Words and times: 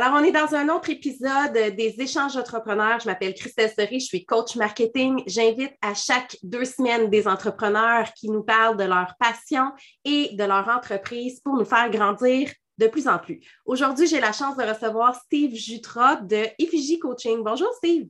Alors, 0.00 0.20
on 0.20 0.22
est 0.22 0.30
dans 0.30 0.54
un 0.54 0.68
autre 0.68 0.90
épisode 0.90 1.74
des 1.74 1.96
échanges 1.98 2.36
entrepreneurs. 2.36 3.00
Je 3.00 3.06
m'appelle 3.06 3.34
Christelle 3.34 3.72
Seri, 3.76 3.98
je 3.98 4.04
suis 4.04 4.24
coach 4.24 4.54
marketing. 4.54 5.24
J'invite 5.26 5.72
à 5.82 5.92
chaque 5.92 6.36
deux 6.44 6.64
semaines 6.64 7.10
des 7.10 7.26
entrepreneurs 7.26 8.14
qui 8.14 8.30
nous 8.30 8.44
parlent 8.44 8.76
de 8.76 8.84
leur 8.84 9.14
passion 9.18 9.72
et 10.04 10.36
de 10.36 10.44
leur 10.44 10.68
entreprise 10.68 11.40
pour 11.40 11.56
nous 11.56 11.64
faire 11.64 11.90
grandir 11.90 12.48
de 12.78 12.86
plus 12.86 13.08
en 13.08 13.18
plus. 13.18 13.40
Aujourd'hui, 13.64 14.06
j'ai 14.06 14.20
la 14.20 14.30
chance 14.30 14.56
de 14.56 14.62
recevoir 14.62 15.16
Steve 15.16 15.56
Jutra 15.56 16.14
de 16.14 16.44
Effigie 16.60 17.00
Coaching. 17.00 17.42
Bonjour, 17.42 17.72
Steve. 17.78 18.06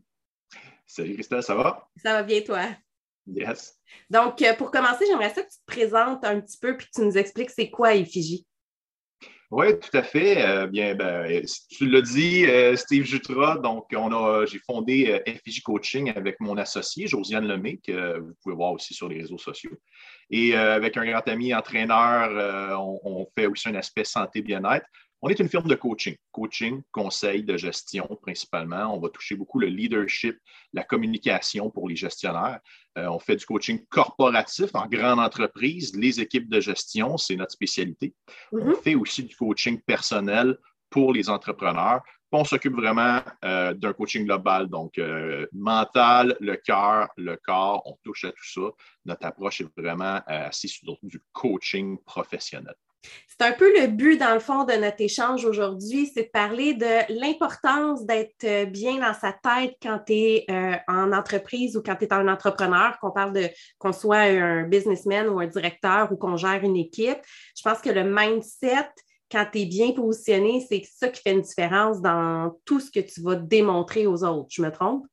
Salut, 0.86 1.14
Christelle, 1.14 1.42
ça 1.42 1.54
va? 1.54 1.88
Ça 2.02 2.12
va 2.12 2.22
bien, 2.22 2.42
toi? 2.42 2.66
Yes. 3.26 3.78
Donc, 4.10 4.42
euh, 4.42 4.52
pour 4.52 4.70
commencer, 4.70 5.06
j'aimerais 5.06 5.32
ça 5.32 5.42
que 5.42 5.48
tu 5.48 5.58
te 5.58 5.72
présentes 5.72 6.22
un 6.26 6.38
petit 6.38 6.58
peu 6.58 6.76
puis 6.76 6.86
que 6.86 7.00
tu 7.00 7.06
nous 7.06 7.16
expliques 7.16 7.50
c'est 7.50 7.70
quoi 7.70 7.94
Effigie. 7.94 8.46
Oui, 9.50 9.78
tout 9.80 9.96
à 9.96 10.02
fait. 10.02 10.44
Euh, 10.46 10.66
bien, 10.66 10.94
ben, 10.94 11.42
tu 11.70 11.88
l'as 11.88 12.02
dit, 12.02 12.44
euh, 12.44 12.76
Steve 12.76 13.04
Jutra. 13.04 13.56
Donc, 13.56 13.86
on 13.96 14.12
a, 14.12 14.44
j'ai 14.44 14.58
fondé 14.58 15.22
euh, 15.26 15.60
Coaching 15.64 16.12
avec 16.14 16.38
mon 16.40 16.58
associé, 16.58 17.06
Josiane 17.06 17.48
Lemay, 17.48 17.78
que 17.78 18.18
vous 18.18 18.34
pouvez 18.42 18.54
voir 18.54 18.72
aussi 18.72 18.92
sur 18.92 19.08
les 19.08 19.20
réseaux 19.20 19.38
sociaux. 19.38 19.72
Et 20.30 20.54
avec 20.54 20.98
un 20.98 21.06
grand 21.06 21.26
ami 21.26 21.54
entraîneur, 21.54 22.78
on, 22.78 23.00
on, 23.02 23.26
fait 23.34 23.46
aussi 23.46 23.70
un 23.70 23.74
aspect 23.76 24.04
santé 24.04 24.42
bien-être. 24.42 24.84
On 25.20 25.28
est 25.28 25.40
une 25.40 25.48
firme 25.48 25.66
de 25.66 25.74
coaching, 25.74 26.14
coaching, 26.30 26.82
conseil 26.92 27.42
de 27.42 27.56
gestion 27.56 28.06
principalement. 28.22 28.94
On 28.94 29.00
va 29.00 29.08
toucher 29.08 29.34
beaucoup 29.34 29.58
le 29.58 29.66
leadership, 29.66 30.38
la 30.72 30.84
communication 30.84 31.70
pour 31.70 31.88
les 31.88 31.96
gestionnaires. 31.96 32.60
Euh, 32.96 33.08
on 33.08 33.18
fait 33.18 33.34
du 33.34 33.44
coaching 33.44 33.84
corporatif 33.88 34.70
en 34.74 34.86
grande 34.86 35.18
entreprise, 35.18 35.96
les 35.96 36.20
équipes 36.20 36.48
de 36.48 36.60
gestion, 36.60 37.16
c'est 37.16 37.34
notre 37.34 37.50
spécialité. 37.50 38.14
On 38.52 38.58
mm-hmm. 38.58 38.82
fait 38.82 38.94
aussi 38.94 39.24
du 39.24 39.34
coaching 39.34 39.80
personnel 39.80 40.56
pour 40.88 41.12
les 41.12 41.28
entrepreneurs. 41.28 42.02
On 42.30 42.44
s'occupe 42.44 42.74
vraiment 42.74 43.20
euh, 43.44 43.74
d'un 43.74 43.94
coaching 43.94 44.24
global, 44.24 44.68
donc 44.68 44.98
euh, 44.98 45.46
mental, 45.52 46.36
le 46.40 46.56
cœur, 46.56 47.08
le 47.16 47.36
corps, 47.36 47.82
on 47.86 47.96
touche 48.04 48.24
à 48.24 48.30
tout 48.30 48.44
ça. 48.44 48.60
Notre 49.04 49.26
approche 49.26 49.62
est 49.62 49.76
vraiment 49.76 50.20
assez 50.26 50.68
sur 50.68 50.96
du 51.02 51.20
coaching 51.32 51.98
professionnel. 52.04 52.74
C'est 53.28 53.46
un 53.46 53.52
peu 53.52 53.72
le 53.80 53.86
but, 53.86 54.18
dans 54.18 54.34
le 54.34 54.40
fond, 54.40 54.64
de 54.64 54.72
notre 54.72 55.00
échange 55.00 55.44
aujourd'hui, 55.44 56.10
c'est 56.12 56.24
de 56.24 56.28
parler 56.28 56.74
de 56.74 57.20
l'importance 57.20 58.04
d'être 58.04 58.42
euh, 58.42 58.64
bien 58.64 58.96
dans 58.96 59.14
sa 59.14 59.32
tête 59.32 59.76
quand 59.80 60.00
tu 60.04 60.12
es 60.12 60.44
euh, 60.50 60.74
en 60.88 61.12
entreprise 61.12 61.76
ou 61.76 61.82
quand 61.82 61.94
tu 61.94 62.06
es 62.06 62.12
un 62.12 62.26
entrepreneur, 62.26 62.98
qu'on 62.98 63.12
parle 63.12 63.32
de 63.32 63.48
qu'on 63.78 63.92
soit 63.92 64.22
un 64.22 64.64
businessman 64.64 65.28
ou 65.28 65.38
un 65.38 65.46
directeur 65.46 66.10
ou 66.10 66.16
qu'on 66.16 66.36
gère 66.36 66.64
une 66.64 66.76
équipe. 66.76 67.18
Je 67.56 67.62
pense 67.62 67.78
que 67.78 67.90
le 67.90 68.02
mindset, 68.02 68.90
quand 69.30 69.46
tu 69.52 69.60
es 69.60 69.66
bien 69.66 69.92
positionné, 69.92 70.66
c'est 70.68 70.82
ça 70.84 71.08
qui 71.08 71.22
fait 71.22 71.32
une 71.32 71.42
différence 71.42 72.00
dans 72.00 72.58
tout 72.64 72.80
ce 72.80 72.90
que 72.90 73.00
tu 73.00 73.22
vas 73.22 73.36
démontrer 73.36 74.08
aux 74.08 74.24
autres. 74.24 74.48
Je 74.50 74.62
me 74.62 74.72
trompe? 74.72 75.06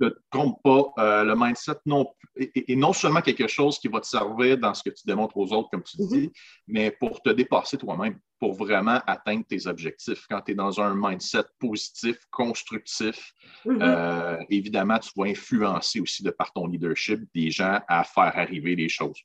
Ne 0.00 0.08
te 0.10 0.18
trompes 0.30 0.62
pas, 0.62 0.84
euh, 0.98 1.24
le 1.24 1.34
mindset 1.36 1.78
non, 1.86 2.06
est, 2.36 2.76
non 2.76 2.92
seulement 2.92 3.20
quelque 3.20 3.46
chose 3.46 3.78
qui 3.78 3.88
va 3.88 4.00
te 4.00 4.06
servir 4.06 4.58
dans 4.58 4.74
ce 4.74 4.82
que 4.82 4.90
tu 4.90 5.06
démontres 5.06 5.36
aux 5.36 5.52
autres, 5.52 5.68
comme 5.70 5.82
tu 5.82 6.00
mhm. 6.02 6.08
dis, 6.08 6.32
mais 6.66 6.90
pour 6.90 7.20
te 7.22 7.30
dépasser 7.30 7.78
toi-même, 7.78 8.18
pour 8.38 8.54
vraiment 8.54 9.00
atteindre 9.06 9.44
tes 9.46 9.66
objectifs. 9.66 10.26
Quand 10.28 10.42
tu 10.42 10.52
es 10.52 10.54
dans 10.54 10.80
un 10.80 10.94
mindset 10.94 11.44
positif, 11.58 12.18
constructif, 12.30 13.32
mhm. 13.64 13.78
euh, 13.80 14.36
évidemment, 14.50 14.98
tu 14.98 15.10
vas 15.16 15.26
influencer 15.26 16.00
aussi 16.00 16.22
de 16.22 16.30
par 16.30 16.52
ton 16.52 16.66
leadership 16.66 17.20
des 17.34 17.50
gens 17.50 17.80
à 17.88 18.04
faire 18.04 18.32
arriver 18.36 18.76
les 18.76 18.88
choses. 18.88 19.20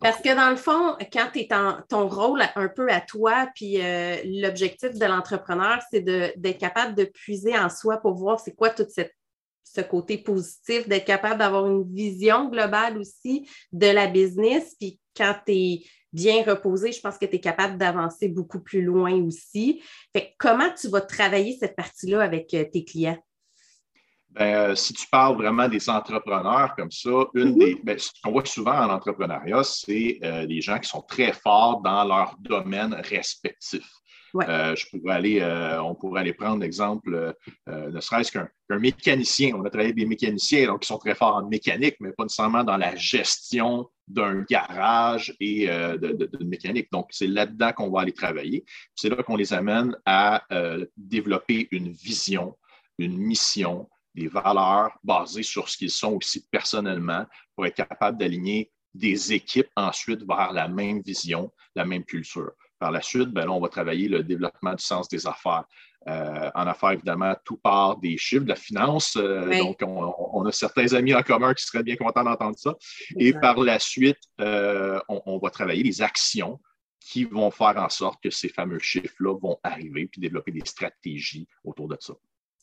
Parce 0.00 0.20
que 0.20 0.34
dans 0.34 0.50
le 0.50 0.56
fond, 0.56 0.96
quand 1.12 1.28
tu 1.32 1.40
es 1.40 1.54
en 1.54 1.80
ton 1.88 2.08
rôle 2.08 2.42
un 2.56 2.68
peu 2.68 2.90
à 2.90 3.00
toi, 3.00 3.48
puis 3.54 3.80
euh, 3.80 4.16
l'objectif 4.24 4.98
de 4.98 5.06
l'entrepreneur, 5.06 5.78
c'est 5.90 6.00
d'être 6.00 6.58
capable 6.58 6.96
de 6.96 7.04
puiser 7.04 7.56
en 7.56 7.68
soi 7.68 7.98
pour 7.98 8.14
voir 8.14 8.40
c'est 8.40 8.54
quoi 8.54 8.70
toute 8.70 8.90
cette 8.90 9.14
ce 9.64 9.80
côté 9.80 10.18
positif, 10.18 10.88
d'être 10.88 11.04
capable 11.04 11.38
d'avoir 11.38 11.66
une 11.66 11.84
vision 11.94 12.48
globale 12.48 12.98
aussi 12.98 13.48
de 13.72 13.86
la 13.86 14.06
business. 14.06 14.74
Puis 14.78 14.98
quand 15.16 15.34
tu 15.46 15.52
es 15.52 15.82
bien 16.12 16.44
reposé, 16.44 16.92
je 16.92 17.00
pense 17.00 17.18
que 17.18 17.26
tu 17.26 17.36
es 17.36 17.40
capable 17.40 17.78
d'avancer 17.78 18.28
beaucoup 18.28 18.60
plus 18.60 18.82
loin 18.82 19.14
aussi. 19.22 19.82
Fait 20.14 20.34
comment 20.38 20.70
tu 20.78 20.88
vas 20.88 21.00
travailler 21.00 21.56
cette 21.58 21.76
partie-là 21.76 22.22
avec 22.22 22.52
euh, 22.54 22.64
tes 22.70 22.84
clients? 22.84 23.18
Ben, 24.30 24.70
euh, 24.70 24.74
si 24.74 24.94
tu 24.94 25.06
parles 25.08 25.36
vraiment 25.36 25.68
des 25.68 25.90
entrepreneurs 25.90 26.74
comme 26.74 26.90
ça, 26.90 27.10
une 27.34 27.54
mm-hmm. 27.54 27.58
des, 27.58 27.80
ben, 27.82 27.98
ce 27.98 28.10
qu'on 28.22 28.32
voit 28.32 28.44
souvent 28.46 28.72
en 28.72 28.90
entrepreneuriat, 28.90 29.62
c'est 29.62 30.18
euh, 30.22 30.46
les 30.46 30.62
gens 30.62 30.78
qui 30.78 30.88
sont 30.88 31.02
très 31.02 31.32
forts 31.34 31.82
dans 31.82 32.04
leur 32.04 32.36
domaine 32.38 32.94
respectif. 32.94 33.84
Euh, 34.34 34.74
euh, 34.94 35.78
on 35.78 35.94
pourrait 35.94 36.20
aller 36.20 36.32
prendre 36.32 36.60
l'exemple, 36.60 37.34
euh, 37.68 37.90
ne 37.90 38.00
serait-ce 38.00 38.32
qu'un 38.32 38.48
mécanicien. 38.70 39.54
On 39.54 39.64
a 39.64 39.70
travaillé 39.70 39.90
avec 39.90 39.96
des 39.96 40.06
mécaniciens 40.06 40.78
qui 40.78 40.86
sont 40.86 40.98
très 40.98 41.14
forts 41.14 41.36
en 41.36 41.48
mécanique, 41.48 41.96
mais 42.00 42.12
pas 42.12 42.24
nécessairement 42.24 42.64
dans 42.64 42.76
la 42.76 42.96
gestion 42.96 43.88
d'un 44.08 44.42
garage 44.42 45.34
et 45.40 45.66
de, 45.66 46.44
mécanique. 46.44 46.88
Donc, 46.92 47.08
c'est 47.10 47.26
là-dedans 47.26 47.72
qu'on 47.72 47.90
va 47.90 48.02
aller 48.02 48.12
travailler. 48.12 48.64
C'est 48.94 49.08
là 49.08 49.22
qu'on 49.22 49.36
les 49.36 49.52
amène 49.52 49.96
à 50.06 50.42
développer 50.96 51.68
une 51.70 51.92
vision, 51.92 52.56
une 52.98 53.16
mission, 53.16 53.88
des 54.14 54.28
valeurs 54.28 54.98
basées 55.02 55.42
sur 55.42 55.68
ce 55.68 55.76
qu'ils 55.76 55.90
sont 55.90 56.14
aussi 56.16 56.46
personnellement 56.50 57.24
pour 57.54 57.66
être 57.66 57.76
capable 57.76 58.18
d'aligner 58.18 58.70
des 58.94 59.32
équipes 59.32 59.70
ensuite 59.76 60.22
vers 60.26 60.52
la 60.52 60.68
même 60.68 61.00
vision, 61.00 61.50
la 61.74 61.84
même 61.84 62.04
culture. 62.04 62.52
Par 62.82 62.90
la 62.90 63.00
suite, 63.00 63.28
ben 63.28 63.48
on 63.48 63.60
va 63.60 63.68
travailler 63.68 64.08
le 64.08 64.24
développement 64.24 64.74
du 64.74 64.82
sens 64.82 65.08
des 65.08 65.28
affaires. 65.28 65.66
Euh, 66.08 66.50
en 66.52 66.66
affaires, 66.66 66.90
évidemment, 66.90 67.32
tout 67.44 67.56
part 67.56 67.96
des 67.98 68.18
chiffres, 68.18 68.42
de 68.42 68.48
la 68.48 68.56
finance. 68.56 69.14
Euh, 69.14 69.56
donc, 69.56 69.78
on, 69.86 70.44
a 70.44 70.50
certains 70.50 70.92
amis 70.94 71.14
en 71.14 71.22
commun 71.22 71.54
qui 71.54 71.64
seraient 71.64 71.84
bien 71.84 71.94
contents 71.94 72.24
d'entendre 72.24 72.58
ça. 72.58 72.74
Et 73.20 73.34
par 73.34 73.60
la 73.60 73.78
suite, 73.78 74.18
euh, 74.40 74.98
on, 75.08 75.38
va 75.38 75.50
travailler 75.50 75.84
les 75.84 76.02
actions 76.02 76.58
qui 76.98 77.22
vont 77.22 77.52
faire 77.52 77.76
en 77.76 77.88
sorte 77.88 78.20
que 78.20 78.30
ces 78.30 78.48
fameux 78.48 78.80
chiffres-là 78.80 79.38
vont 79.38 79.60
arriver, 79.62 80.08
puis 80.08 80.20
développer 80.20 80.50
des 80.50 80.66
stratégies 80.66 81.46
autour 81.62 81.86
de 81.86 81.96
ça. 82.00 82.14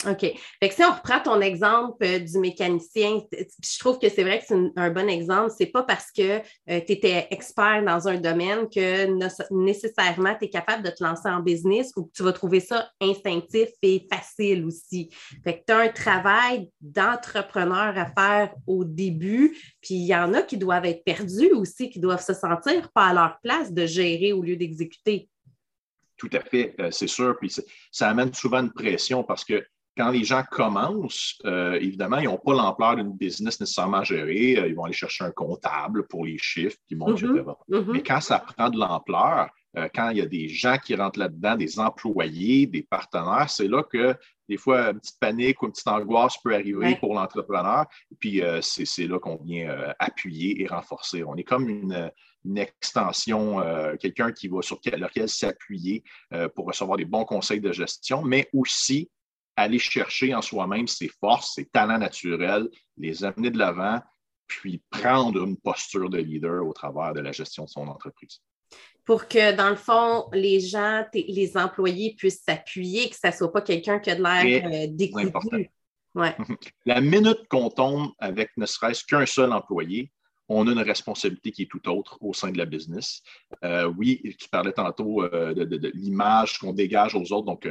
OK. 0.08 0.22
Fait 0.22 0.70
que 0.70 0.74
si 0.74 0.82
on 0.82 0.94
reprend 0.94 1.20
ton 1.20 1.42
exemple 1.42 2.06
euh, 2.06 2.20
du 2.20 2.40
mécanicien, 2.40 3.20
je 3.34 3.80
trouve 3.80 4.00
que 4.00 4.08
c'est 4.08 4.24
vrai 4.24 4.40
que 4.40 4.46
c'est 4.48 4.72
un 4.78 4.90
bon 4.92 5.10
exemple. 5.10 5.52
C'est 5.58 5.66
pas 5.66 5.84
parce 5.84 6.10
que 6.12 6.40
euh, 6.40 6.42
tu 6.86 6.94
étais 6.94 7.28
expert 7.32 7.84
dans 7.84 8.08
un 8.08 8.18
domaine 8.18 8.70
que 8.70 9.08
nécessairement 9.52 10.36
tu 10.40 10.46
es 10.46 10.50
capable 10.50 10.84
de 10.84 10.90
te 10.90 11.04
lancer 11.04 11.28
en 11.28 11.42
business 11.42 11.92
ou 11.98 12.06
que 12.06 12.12
tu 12.14 12.24
vas 12.24 12.32
trouver 12.32 12.62
ça 12.62 12.90
instinctif 13.02 13.68
et 13.82 14.08
facile 14.10 14.64
aussi. 14.64 15.10
Fait 15.44 15.60
que 15.60 15.64
tu 15.68 15.74
as 15.74 15.80
un 15.80 15.90
travail 15.90 16.70
d'entrepreneur 16.80 17.98
à 17.98 18.06
faire 18.06 18.54
au 18.68 18.86
début, 18.86 19.58
puis 19.82 19.96
il 19.96 20.06
y 20.06 20.16
en 20.16 20.34
a 20.34 20.44
qui 20.44 20.58
doivent 20.58 20.86
être 20.86 21.04
perdus 21.04 21.52
aussi, 21.52 21.90
qui 21.90 22.00
doivent 22.00 22.24
se 22.24 22.34
sentir 22.34 22.90
pas 22.94 23.08
à 23.08 23.14
leur 23.14 23.38
place 23.44 23.74
de 23.74 23.86
gérer 23.86 24.32
au 24.32 24.42
lieu 24.42 24.56
d'exécuter. 24.56 25.28
Tout 26.16 26.30
à 26.34 26.42
fait, 26.42 26.76
euh, 26.80 26.92
c'est 26.92 27.08
sûr. 27.08 27.36
Puis 27.38 27.54
ça 27.92 28.10
amène 28.10 28.34
souvent 28.34 28.60
une 28.60 28.72
pression 28.72 29.24
parce 29.24 29.44
que 29.44 29.66
quand 30.00 30.12
les 30.12 30.24
gens 30.24 30.44
commencent, 30.50 31.38
euh, 31.44 31.74
évidemment, 31.74 32.20
ils 32.20 32.30
n'ont 32.30 32.38
pas 32.38 32.54
l'ampleur 32.54 32.96
d'une 32.96 33.12
business 33.12 33.60
nécessairement 33.60 34.02
gérée. 34.02 34.58
Euh, 34.58 34.68
ils 34.70 34.74
vont 34.74 34.86
aller 34.86 34.94
chercher 34.94 35.26
un 35.26 35.32
comptable 35.32 36.08
pour 36.08 36.24
les 36.26 36.38
chiffres, 36.38 36.78
puis 36.88 36.96
bon. 36.96 37.12
Mm-hmm. 37.14 37.54
Mm-hmm. 37.70 37.92
Mais 37.92 38.02
quand 38.02 38.22
ça 38.22 38.40
prend 38.40 38.70
de 38.70 38.80
l'ampleur, 38.80 39.50
euh, 39.78 39.90
quand 39.94 40.12
il 40.12 40.20
y 40.20 40.22
a 40.22 40.26
des 40.26 40.48
gens 40.48 40.78
qui 40.78 40.96
rentrent 40.96 41.20
là-dedans, 41.20 41.58
des 41.58 41.82
employés, 41.82 42.66
des 42.66 42.82
partenaires, 42.82 43.50
c'est 43.50 43.68
là 43.68 43.84
que 43.84 44.16
des 44.48 44.56
fois, 44.56 44.92
une 44.92 45.02
petite 45.02 45.20
panique 45.20 45.62
ou 45.62 45.66
une 45.66 45.74
petite 45.74 45.88
angoisse 45.90 46.38
peut 46.42 46.56
arriver 46.56 46.96
pour 46.96 47.14
l'entrepreneur. 47.14 47.86
Puis 48.20 48.42
c'est 48.62 49.06
là 49.06 49.20
qu'on 49.20 49.36
vient 49.36 49.94
appuyer 50.00 50.64
et 50.64 50.66
renforcer. 50.66 51.24
On 51.24 51.36
est 51.36 51.44
comme 51.44 51.70
une, 51.70 52.10
extension, 52.56 53.58
quelqu'un 54.00 54.32
qui 54.32 54.48
va 54.48 54.64
sur 54.64 54.80
lequel 54.84 55.30
s'appuyer 55.30 56.04
pour 56.56 56.66
recevoir 56.66 56.98
des 56.98 57.06
bons 57.06 57.26
conseils 57.26 57.62
de 57.62 57.72
gestion, 57.72 58.24
mais 58.24 58.50
aussi 58.52 59.12
aller 59.60 59.80
chercher 59.80 60.34
en 60.34 60.42
soi-même 60.42 60.88
ses 60.88 61.10
forces, 61.10 61.56
ses 61.56 61.66
talents 61.66 61.98
naturels, 61.98 62.70
les 62.98 63.24
amener 63.24 63.52
de 63.52 63.58
l'avant, 63.58 64.02
puis 64.48 64.82
prendre 64.90 65.44
une 65.44 65.58
posture 65.58 66.10
de 66.10 66.18
leader 66.18 66.66
au 66.66 66.74
travers 66.74 67.14
de 67.14 67.22
la 67.22 67.32
gestion 67.32 67.66
de 67.66 67.70
son 67.70 67.88
entreprise. 67.88 68.42
Pour 69.06 69.28
que, 69.28 69.56
dans 69.56 69.70
le 69.70 69.76
fond, 69.76 70.28
les 70.34 70.60
gens, 70.60 71.06
les 71.14 71.58
employés 71.58 72.16
puissent 72.16 72.44
s'appuyer, 72.44 73.10
que 73.10 73.16
ce 73.16 73.28
ne 73.28 73.32
soit 73.32 73.52
pas 73.52 73.62
quelqu'un 73.62 74.00
qui 74.00 74.12
a 74.12 74.16
de 74.16 74.24
l'air 74.24 74.66
euh, 74.66 74.88
décousu. 74.90 75.70
Ouais. 76.16 76.36
La 76.86 77.02
minute 77.02 77.48
qu'on 77.50 77.70
tombe 77.70 78.12
avec 78.20 78.52
ne 78.58 78.66
serait-ce 78.66 79.04
qu'un 79.06 79.26
seul 79.26 79.52
employé, 79.54 80.12
on 80.48 80.68
a 80.68 80.72
une 80.72 80.80
responsabilité 80.80 81.52
qui 81.52 81.64
est 81.64 81.72
tout 81.72 81.88
autre 81.90 82.18
au 82.22 82.34
sein 82.34 82.52
de 82.52 82.58
la 82.58 82.66
business. 82.66 83.22
Euh, 83.64 83.92
oui, 83.98 84.36
tu 84.40 84.50
parlais 84.50 84.72
tantôt 84.74 85.24
euh, 85.24 85.54
de, 85.54 85.92
l'image 85.94 86.58
qu'on 86.58 86.74
dégage 86.74 87.14
aux 87.14 87.32
autres. 87.32 87.46
Donc, 87.46 87.68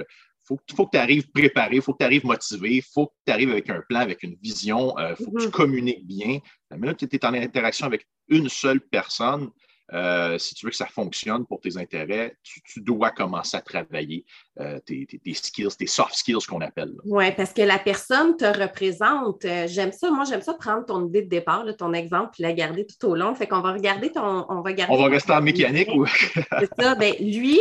faut, 0.49 0.59
faut 0.75 0.87
que 0.87 0.93
tu 0.93 0.99
arrives 0.99 1.31
préparé, 1.31 1.77
il 1.77 1.83
faut 1.83 1.93
que 1.93 1.99
tu 1.99 2.05
arrives 2.05 2.25
motivé, 2.25 2.77
il 2.77 2.83
faut 2.83 3.07
que 3.07 3.13
tu 3.27 3.33
arrives 3.33 3.51
avec 3.51 3.69
un 3.69 3.83
plan, 3.89 4.01
avec 4.01 4.23
une 4.23 4.37
vision, 4.43 4.95
il 4.99 5.03
euh, 5.03 5.17
faut 5.17 5.31
que 5.31 5.41
tu 5.41 5.47
mhm. 5.47 5.53
communiques 5.53 6.07
bien. 6.07 6.39
La 6.71 6.79
minute 6.79 6.99
que 6.99 7.07
tu 7.07 7.17
es 7.17 7.25
en 7.25 7.35
interaction 7.35 7.87
avec 7.87 8.07
une 8.29 8.49
seule 8.49 8.81
personne, 8.81 9.51
euh, 9.95 10.39
si 10.39 10.55
tu 10.55 10.67
veux 10.67 10.71
que 10.71 10.77
ça 10.77 10.87
fonctionne 10.87 11.47
pour 11.47 11.61
tes 11.61 11.77
intérêts, 11.79 12.37
tu, 12.43 12.81
dois 12.81 13.11
commencer 13.11 13.57
à 13.57 13.61
travailler 13.61 14.25
euh, 14.61 14.79
tes, 14.81 15.07
skills, 15.33 15.77
tes 15.79 15.87
soft 15.87 16.15
skills 16.15 16.45
qu'on 16.49 16.61
appelle. 16.61 16.93
Oui, 17.05 17.33
parce 17.33 17.53
que 17.53 17.63
la 17.63 17.79
personne 17.79 18.37
te 18.37 18.45
représente. 18.45 19.45
Euh, 19.45 19.67
j'aime 19.67 19.93
ça, 19.93 20.11
moi, 20.11 20.25
j'aime 20.25 20.43
ça 20.43 20.55
prendre 20.55 20.85
ton 20.85 21.07
idée 21.07 21.23
de 21.23 21.29
départ, 21.29 21.65
ton 21.79 21.93
exemple, 21.95 22.31
puis 22.33 22.43
la 22.43 22.53
garder 22.53 22.87
tout 22.87 23.09
au 23.09 23.15
long. 23.15 23.35
Fait 23.35 23.47
qu'on 23.47 23.61
va 23.61 23.73
regarder 23.73 24.11
ton. 24.13 24.47
On 24.49 24.61
va, 24.61 24.71
on 24.89 24.97
va 24.97 25.07
rester 25.07 25.33
en 25.33 25.41
mécanique 25.41 25.89
ou? 25.95 26.07
C'est 26.59 26.71
ça. 26.79 26.95
Ben, 26.95 27.15
lui, 27.21 27.59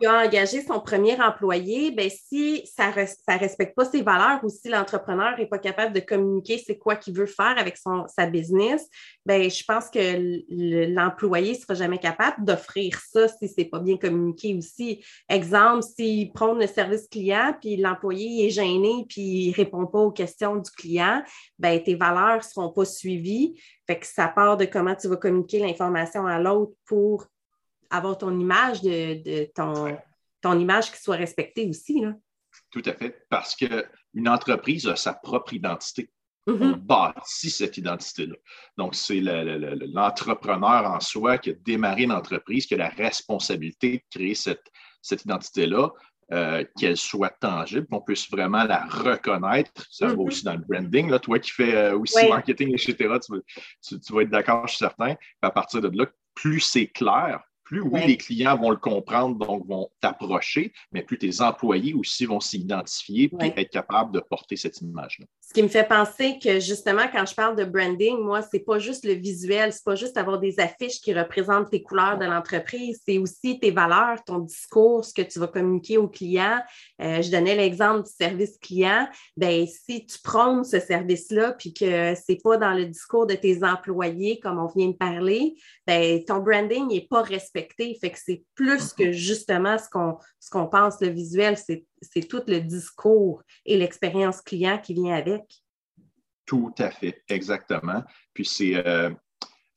il 0.00 0.06
a 0.06 0.26
engagé 0.26 0.62
son 0.62 0.80
premier 0.80 1.20
employé. 1.20 1.92
Ben, 1.92 2.10
si 2.10 2.66
ça 2.66 2.88
ne 2.88 3.38
respecte 3.38 3.76
pas 3.76 3.84
ses 3.84 4.02
valeurs 4.02 4.40
ou 4.42 4.48
si 4.48 4.68
l'entrepreneur 4.68 5.38
n'est 5.38 5.46
pas 5.46 5.58
capable 5.58 5.94
de 5.94 6.00
communiquer 6.00 6.58
c'est 6.58 6.78
quoi 6.78 6.96
qu'il 6.96 7.14
veut 7.14 7.26
faire 7.26 7.54
avec 7.58 7.76
son, 7.76 8.06
sa 8.08 8.26
business, 8.26 8.88
ben, 9.24 9.48
je 9.48 9.62
pense 9.64 9.90
que 9.90 10.94
l'employé 10.94 11.54
sera 11.68 11.74
jamais 11.74 11.98
capable 11.98 12.44
d'offrir 12.44 12.98
ça 13.00 13.28
si 13.28 13.48
ce 13.48 13.54
n'est 13.58 13.66
pas 13.66 13.78
bien 13.78 13.96
communiqué 13.96 14.54
aussi. 14.54 15.04
Exemple, 15.28 15.82
s'il 15.82 16.32
prend 16.32 16.54
le 16.54 16.66
service 16.66 17.08
client, 17.08 17.54
puis 17.60 17.76
l'employé 17.76 18.46
est 18.46 18.50
gêné, 18.50 19.04
puis 19.08 19.46
il 19.46 19.50
ne 19.50 19.54
répond 19.54 19.86
pas 19.86 19.98
aux 19.98 20.12
questions 20.12 20.56
du 20.56 20.70
client, 20.70 21.22
ben, 21.58 21.82
tes 21.82 21.94
valeurs 21.94 22.38
ne 22.38 22.42
seront 22.42 22.70
pas 22.70 22.84
suivies. 22.84 23.60
Fait 23.86 23.98
que 23.98 24.06
ça 24.06 24.28
part 24.28 24.56
de 24.56 24.64
comment 24.64 24.94
tu 24.94 25.08
vas 25.08 25.16
communiquer 25.16 25.58
l'information 25.58 26.26
à 26.26 26.38
l'autre 26.38 26.72
pour 26.86 27.26
avoir 27.90 28.18
ton 28.18 28.38
image 28.38 28.82
de, 28.82 29.44
ton, 29.54 29.96
ton 30.40 30.58
image 30.58 30.92
qui 30.92 31.00
soit 31.00 31.16
respectée 31.16 31.68
aussi. 31.68 32.00
Là. 32.00 32.12
Tout 32.70 32.82
à 32.84 32.92
fait. 32.92 33.26
Parce 33.28 33.54
qu'une 33.54 34.28
entreprise 34.28 34.86
a 34.86 34.96
sa 34.96 35.12
propre 35.12 35.54
identité. 35.54 36.10
Mm-hmm. 36.48 36.72
On 36.72 36.76
bâtit 36.76 37.50
cette 37.50 37.76
identité-là. 37.76 38.34
Donc, 38.78 38.94
c'est 38.94 39.20
l'entrepreneur 39.20 40.90
en 40.90 40.98
soi 41.00 41.36
qui 41.36 41.50
a 41.50 41.52
démarré 41.52 42.06
l'entreprise, 42.06 42.66
qui 42.66 42.74
a 42.74 42.78
la 42.78 42.88
responsabilité 42.88 43.98
de 43.98 44.18
créer 44.18 44.34
cette, 44.34 44.62
identité-là, 45.24 45.90
euh, 46.32 46.64
qu'elle 46.78 46.96
soit 46.96 47.34
tangible, 47.40 47.86
qu'on 47.86 48.00
puisse 48.00 48.30
vraiment 48.30 48.64
la 48.64 48.84
reconnaître. 48.86 49.86
Ça 49.90 50.06
va 50.06 50.14
mm-hmm. 50.14 50.26
aussi 50.26 50.44
dans 50.44 50.54
le 50.54 50.64
branding. 50.66 51.10
Là, 51.10 51.18
toi 51.18 51.38
qui 51.38 51.50
fais 51.50 51.74
euh, 51.74 51.98
aussi 51.98 52.26
marketing, 52.28 52.70
etc., 52.72 52.96
tu, 52.96 54.00
tu, 54.00 54.12
vas 54.12 54.22
être 54.22 54.30
d'accord, 54.30 54.66
je 54.66 54.72
suis 54.72 54.78
certain. 54.78 55.16
À 55.42 55.50
partir 55.50 55.82
de 55.82 55.90
là, 55.96 56.06
plus 56.34 56.60
c'est 56.60 56.86
clair, 56.86 57.42
plus 57.68 57.82
oui, 57.82 58.00
les 58.06 58.16
clients 58.16 58.56
vont 58.56 58.70
le 58.70 58.78
comprendre, 58.78 59.36
donc 59.36 59.66
vont 59.66 59.90
t'approcher, 60.00 60.72
mais 60.90 61.02
plus 61.02 61.18
tes 61.18 61.42
employés 61.42 61.92
aussi 61.92 62.24
vont 62.24 62.40
s'identifier 62.40 63.30
et 63.42 63.60
être 63.60 63.70
capables 63.70 64.10
de 64.10 64.20
porter 64.20 64.56
cette 64.56 64.80
image-là. 64.80 65.26
Ce 65.42 65.52
qui 65.52 65.62
me 65.62 65.68
fait 65.68 65.86
penser 65.86 66.38
que 66.42 66.60
justement, 66.60 67.04
quand 67.12 67.26
je 67.26 67.34
parle 67.34 67.56
de 67.56 67.64
branding, 67.64 68.20
moi, 68.20 68.40
c'est 68.40 68.60
pas 68.60 68.78
juste 68.78 69.04
le 69.04 69.12
visuel, 69.12 69.74
c'est 69.74 69.84
pas 69.84 69.96
juste 69.96 70.16
avoir 70.16 70.38
des 70.38 70.58
affiches 70.60 70.98
qui 71.02 71.12
représentent 71.12 71.70
tes 71.70 71.82
couleurs 71.82 72.16
de 72.16 72.24
l'entreprise, 72.24 73.02
c'est 73.06 73.18
aussi 73.18 73.58
tes 73.58 73.70
valeurs, 73.70 74.24
ton 74.24 74.38
discours, 74.38 75.04
ce 75.04 75.12
que 75.12 75.22
tu 75.22 75.38
vas 75.38 75.48
communiquer 75.48 75.98
aux 75.98 76.08
clients. 76.08 76.60
Euh, 77.02 77.20
je 77.20 77.30
donnais 77.30 77.54
l'exemple 77.54 78.04
du 78.04 78.10
service 78.10 78.56
client. 78.58 79.06
Ben, 79.36 79.66
si 79.66 80.06
tu 80.06 80.18
prônes 80.22 80.64
ce 80.64 80.80
service-là, 80.80 81.52
puis 81.52 81.74
que 81.74 82.14
c'est 82.14 82.42
pas 82.42 82.56
dans 82.56 82.72
le 82.72 82.86
discours 82.86 83.26
de 83.26 83.34
tes 83.34 83.62
employés, 83.62 84.40
comme 84.40 84.58
on 84.58 84.68
vient 84.68 84.88
de 84.88 84.96
parler, 84.96 85.54
ben, 85.86 86.24
ton 86.24 86.38
branding 86.38 86.88
n'est 86.88 87.06
pas 87.08 87.20
respecté. 87.20 87.57
Fait 88.00 88.10
que 88.10 88.18
c'est 88.18 88.44
plus 88.54 88.92
que 88.92 89.12
justement 89.12 89.78
ce 89.78 89.88
qu'on 89.90 90.18
ce 90.38 90.50
qu'on 90.50 90.66
pense, 90.66 91.00
le 91.00 91.08
visuel, 91.08 91.56
c'est 91.56 91.84
c'est 92.00 92.26
tout 92.26 92.42
le 92.46 92.60
discours 92.60 93.42
et 93.64 93.76
l'expérience 93.76 94.40
client 94.40 94.78
qui 94.78 94.94
vient 94.94 95.14
avec. 95.14 95.42
Tout 96.46 96.74
à 96.78 96.90
fait, 96.90 97.22
exactement. 97.28 98.02
Puis 98.32 98.46
c'est, 98.46 98.68
il 98.68 98.82
euh, 98.86 99.10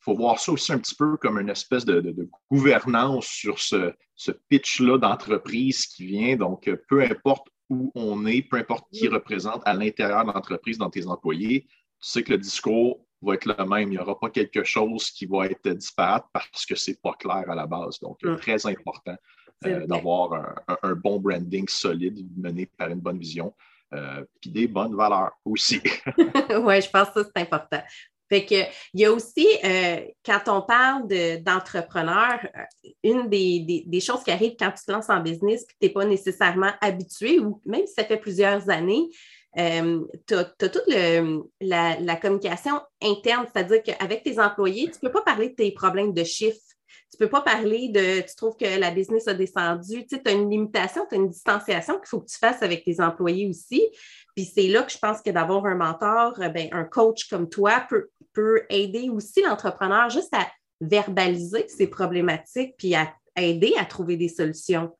faut 0.00 0.14
voir 0.14 0.38
ça 0.38 0.52
aussi 0.52 0.72
un 0.72 0.78
petit 0.78 0.94
peu 0.94 1.16
comme 1.18 1.38
une 1.38 1.50
espèce 1.50 1.84
de, 1.84 2.28
gouvernance 2.50 3.26
sur 3.26 3.58
ce, 3.58 3.92
pitch-là 4.48 4.98
d'entreprise 4.98 5.86
qui 5.86 6.06
vient. 6.06 6.36
Donc, 6.36 6.70
peu 6.88 7.02
importe 7.02 7.48
où 7.68 7.92
on 7.94 8.24
est, 8.26 8.42
peu 8.42 8.56
importe 8.56 8.86
qui 8.92 9.08
représente 9.08 9.62
à 9.64 9.74
l'intérieur 9.74 10.24
de 10.24 10.32
l'entreprise 10.32 10.78
dans 10.78 10.90
tes 10.90 11.06
employés, 11.06 11.66
tu 11.68 12.08
sais 12.08 12.22
que 12.22 12.32
le 12.32 12.38
discours 12.38 13.04
va 13.22 13.34
être 13.34 13.46
le 13.46 13.64
même. 13.64 13.88
Il 13.88 13.96
n'y 13.96 13.98
aura 13.98 14.18
pas 14.18 14.30
quelque 14.30 14.64
chose 14.64 15.10
qui 15.10 15.26
va 15.26 15.46
être 15.46 15.68
disparate 15.70 16.26
parce 16.32 16.66
que 16.66 16.74
ce 16.74 16.90
n'est 16.90 16.96
pas 17.02 17.12
clair 17.14 17.44
à 17.48 17.54
la 17.54 17.66
base. 17.66 17.98
Donc, 18.00 18.18
c'est 18.20 18.30
mm. 18.30 18.36
très 18.36 18.66
important 18.66 19.16
euh, 19.66 19.86
d'avoir 19.86 20.54
un, 20.82 20.94
bon 20.94 21.20
branding 21.20 21.68
solide 21.68 22.26
mené 22.36 22.66
par 22.66 22.88
une 22.88 23.00
bonne 23.00 23.18
vision, 23.18 23.54
euh, 23.92 24.24
puis 24.40 24.50
des 24.50 24.66
bonnes 24.66 24.96
valeurs 24.96 25.32
aussi. 25.44 25.80
oui, 26.16 26.80
je 26.80 26.90
pense 26.90 27.10
que 27.10 27.22
ça, 27.22 27.30
c'est 27.34 27.42
important. 27.42 27.82
Fait 28.28 28.46
que, 28.46 28.54
il 28.94 29.00
y 29.00 29.04
a 29.04 29.12
aussi, 29.12 29.46
euh, 29.62 30.00
quand 30.24 30.40
on 30.48 30.62
parle 30.62 31.06
d'entrepreneur, 31.42 32.40
une 33.04 33.28
des, 33.28 33.84
des, 33.86 34.00
choses 34.00 34.24
qui 34.24 34.30
arrivent 34.30 34.56
quand 34.58 34.70
tu 34.70 34.86
te 34.86 34.90
lances 34.90 35.10
en 35.10 35.20
business 35.20 35.62
et 35.62 35.66
que 35.66 35.72
tu 35.78 35.86
n'es 35.86 35.92
pas 35.92 36.06
nécessairement 36.06 36.72
habitué, 36.80 37.38
ou 37.38 37.60
même 37.66 37.86
si 37.86 37.92
ça 37.92 38.04
fait 38.04 38.16
plusieurs 38.16 38.70
années, 38.70 39.10
tu 39.54 40.34
as, 40.34 40.44
toute 40.44 40.86
la, 41.60 42.16
communication 42.16 42.80
interne, 43.02 43.46
c'est-à-dire 43.52 43.82
qu'avec 43.82 44.22
tes 44.22 44.38
employés, 44.38 44.90
tu 44.90 44.98
ne 45.02 45.08
peux 45.08 45.12
pas 45.12 45.22
parler 45.22 45.50
de 45.50 45.54
tes 45.54 45.72
problèmes 45.72 46.12
de 46.12 46.24
chiffres 46.24 46.60
tu 47.12 47.22
ne 47.22 47.26
peux 47.26 47.30
pas 47.30 47.42
parler 47.42 47.90
de 47.90 48.22
tu 48.22 48.34
trouves 48.36 48.56
que 48.56 48.80
la 48.80 48.90
business 48.90 49.28
a 49.28 49.34
descendu. 49.34 50.06
Tu 50.06 50.18
as 50.24 50.30
une 50.30 50.48
limitation, 50.48 51.04
tu 51.06 51.14
as 51.14 51.18
une 51.18 51.28
distanciation 51.28 51.98
qu'il 51.98 52.06
faut 52.06 52.20
que 52.20 52.30
tu 52.30 52.38
fasses 52.38 52.62
avec 52.62 52.84
tes 52.84 53.02
employés 53.02 53.46
aussi. 53.46 53.86
Puis 54.34 54.46
c'est 54.46 54.68
là 54.68 54.82
que 54.82 54.90
je 54.90 54.96
pense 54.96 55.20
que 55.20 55.28
d'avoir 55.30 55.66
un 55.66 55.74
mentor, 55.74 56.32
euh, 56.40 56.48
ben, 56.48 56.68
un 56.72 56.84
coach 56.84 57.28
comme 57.28 57.50
toi 57.50 57.84
peut, 57.88 58.08
peut 58.32 58.62
aider 58.70 59.10
aussi 59.10 59.42
l'entrepreneur 59.42 60.08
juste 60.08 60.32
à 60.32 60.48
verbaliser 60.80 61.68
ses 61.68 61.86
problématiques 61.86 62.74
puis 62.78 62.94
à 62.94 63.12
aider 63.36 63.74
à 63.78 63.84
trouver 63.84 64.16
des 64.16 64.28
solutions. 64.28 64.90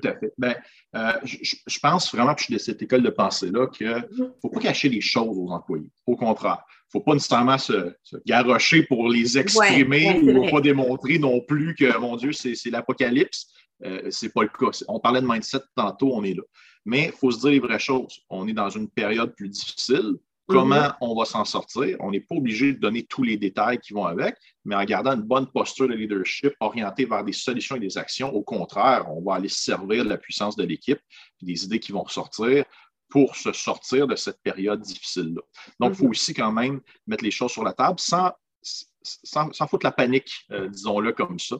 Tout 0.00 0.08
à 0.08 0.14
fait. 0.14 0.32
Ben, 0.36 0.54
euh, 0.94 1.12
je, 1.24 1.78
pense 1.80 2.14
vraiment, 2.14 2.34
que 2.34 2.40
je 2.40 2.44
suis 2.46 2.54
de 2.54 2.58
cette 2.58 2.82
école 2.82 3.02
de 3.02 3.08
pensée-là, 3.08 3.66
qu'il 3.68 3.86
ne 3.86 3.94
mhm. 3.94 4.32
faut 4.42 4.50
pas 4.50 4.60
cacher 4.60 4.88
les 4.88 5.00
choses 5.00 5.38
aux 5.38 5.50
employés. 5.50 5.88
Au 6.06 6.16
contraire, 6.16 6.58
il 6.68 6.88
ne 6.88 7.00
faut 7.00 7.00
pas 7.00 7.14
nécessairement 7.14 7.56
se, 7.56 7.94
se, 8.02 8.16
garrocher 8.26 8.82
pour 8.82 9.08
les 9.08 9.38
exprimer 9.38 10.20
ou 10.20 10.44
ne 10.44 10.50
pas 10.50 10.60
démontrer 10.60 11.18
non 11.18 11.40
plus 11.40 11.74
que, 11.74 11.96
mon 11.98 12.16
Dieu, 12.16 12.32
c'est 12.32 12.70
l'apocalypse. 12.70 13.46
Euh, 13.84 14.10
ce 14.10 14.26
n'est 14.26 14.32
pas 14.32 14.42
le 14.42 14.48
cas. 14.48 14.78
On 14.88 15.00
parlait 15.00 15.20
de 15.20 15.26
mindset 15.26 15.60
tantôt, 15.74 16.12
on 16.14 16.24
est 16.24 16.34
là. 16.34 16.42
Mais 16.84 17.06
il 17.06 17.12
faut 17.12 17.30
se 17.30 17.40
dire 17.40 17.50
les 17.50 17.60
vraies 17.60 17.78
choses. 17.78 18.20
On 18.30 18.46
est 18.48 18.52
dans 18.52 18.70
une 18.70 18.88
période 18.88 19.34
plus 19.34 19.48
difficile. 19.48 20.14
Comment 20.48 20.88
mhm. 20.88 20.94
on 21.00 21.18
va 21.18 21.24
s'en 21.24 21.44
sortir? 21.44 21.96
On 22.00 22.12
n'est 22.12 22.20
pas 22.20 22.36
obligé 22.36 22.72
de 22.72 22.78
donner 22.78 23.04
tous 23.04 23.24
les 23.24 23.36
détails 23.36 23.78
qui 23.78 23.92
vont 23.92 24.04
avec, 24.04 24.36
mais 24.64 24.76
en 24.76 24.84
gardant 24.84 25.12
une 25.12 25.22
bonne 25.22 25.46
posture 25.46 25.88
de 25.88 25.94
leadership 25.94 26.54
orientée 26.60 27.04
vers 27.04 27.24
des 27.24 27.32
solutions 27.32 27.76
et 27.76 27.80
des 27.80 27.98
actions. 27.98 28.32
Au 28.32 28.42
contraire, 28.42 29.10
on 29.10 29.22
va 29.22 29.34
aller 29.34 29.48
servir 29.48 30.04
de 30.04 30.08
la 30.08 30.18
puissance 30.18 30.54
de 30.56 30.64
l'équipe 30.64 31.00
et 31.42 31.46
des 31.46 31.64
idées 31.64 31.80
qui 31.80 31.90
vont 31.90 32.02
ressortir 32.02 32.64
pour 33.08 33.34
se 33.34 33.52
sortir 33.52 34.06
de 34.06 34.14
cette 34.14 34.40
période 34.42 34.80
difficile-là. 34.80 35.42
Donc, 35.80 35.92
il 35.92 35.96
faut 35.96 36.04
mhm. 36.04 36.10
aussi 36.10 36.32
quand 36.34 36.52
même 36.52 36.80
mettre 37.06 37.24
les 37.24 37.30
choses 37.32 37.50
sur 37.50 37.64
la 37.64 37.72
table 37.72 37.98
sans, 37.98 38.32
sans, 38.62 39.66
foutre 39.66 39.84
la 39.86 39.92
panique, 39.92 40.32
euh, 40.52 40.68
disons-le 40.68 41.12
comme 41.12 41.38
ça. 41.40 41.56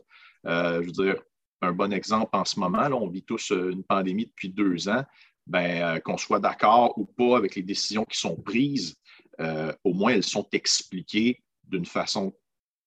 Euh, 0.46 0.80
je 0.82 0.86
veux 0.86 0.92
dire, 0.92 1.22
un 1.62 1.72
bon 1.72 1.92
exemple 1.92 2.36
en 2.36 2.44
ce 2.44 2.60
moment, 2.60 2.88
là, 2.88 2.94
on 2.94 3.08
vit 3.08 3.24
tous 3.24 3.50
euh, 3.50 3.70
une 3.72 3.82
pandémie 3.82 4.26
depuis 4.26 4.50
deux 4.50 4.88
ans 4.88 5.04
ben, 5.46 5.82
euh, 5.82 6.00
qu'on 6.00 6.16
soit 6.16 6.40
d'accord 6.40 6.98
ou 6.98 7.04
pas 7.04 7.36
avec 7.36 7.54
les 7.54 7.62
décisions 7.62 8.04
qui 8.04 8.18
sont 8.18 8.36
prises, 8.36 8.96
euh, 9.40 9.72
au 9.84 9.92
moins 9.92 10.12
elles 10.12 10.24
sont 10.24 10.46
expliquées 10.52 11.42
d'une 11.64 11.86
façon 11.86 12.34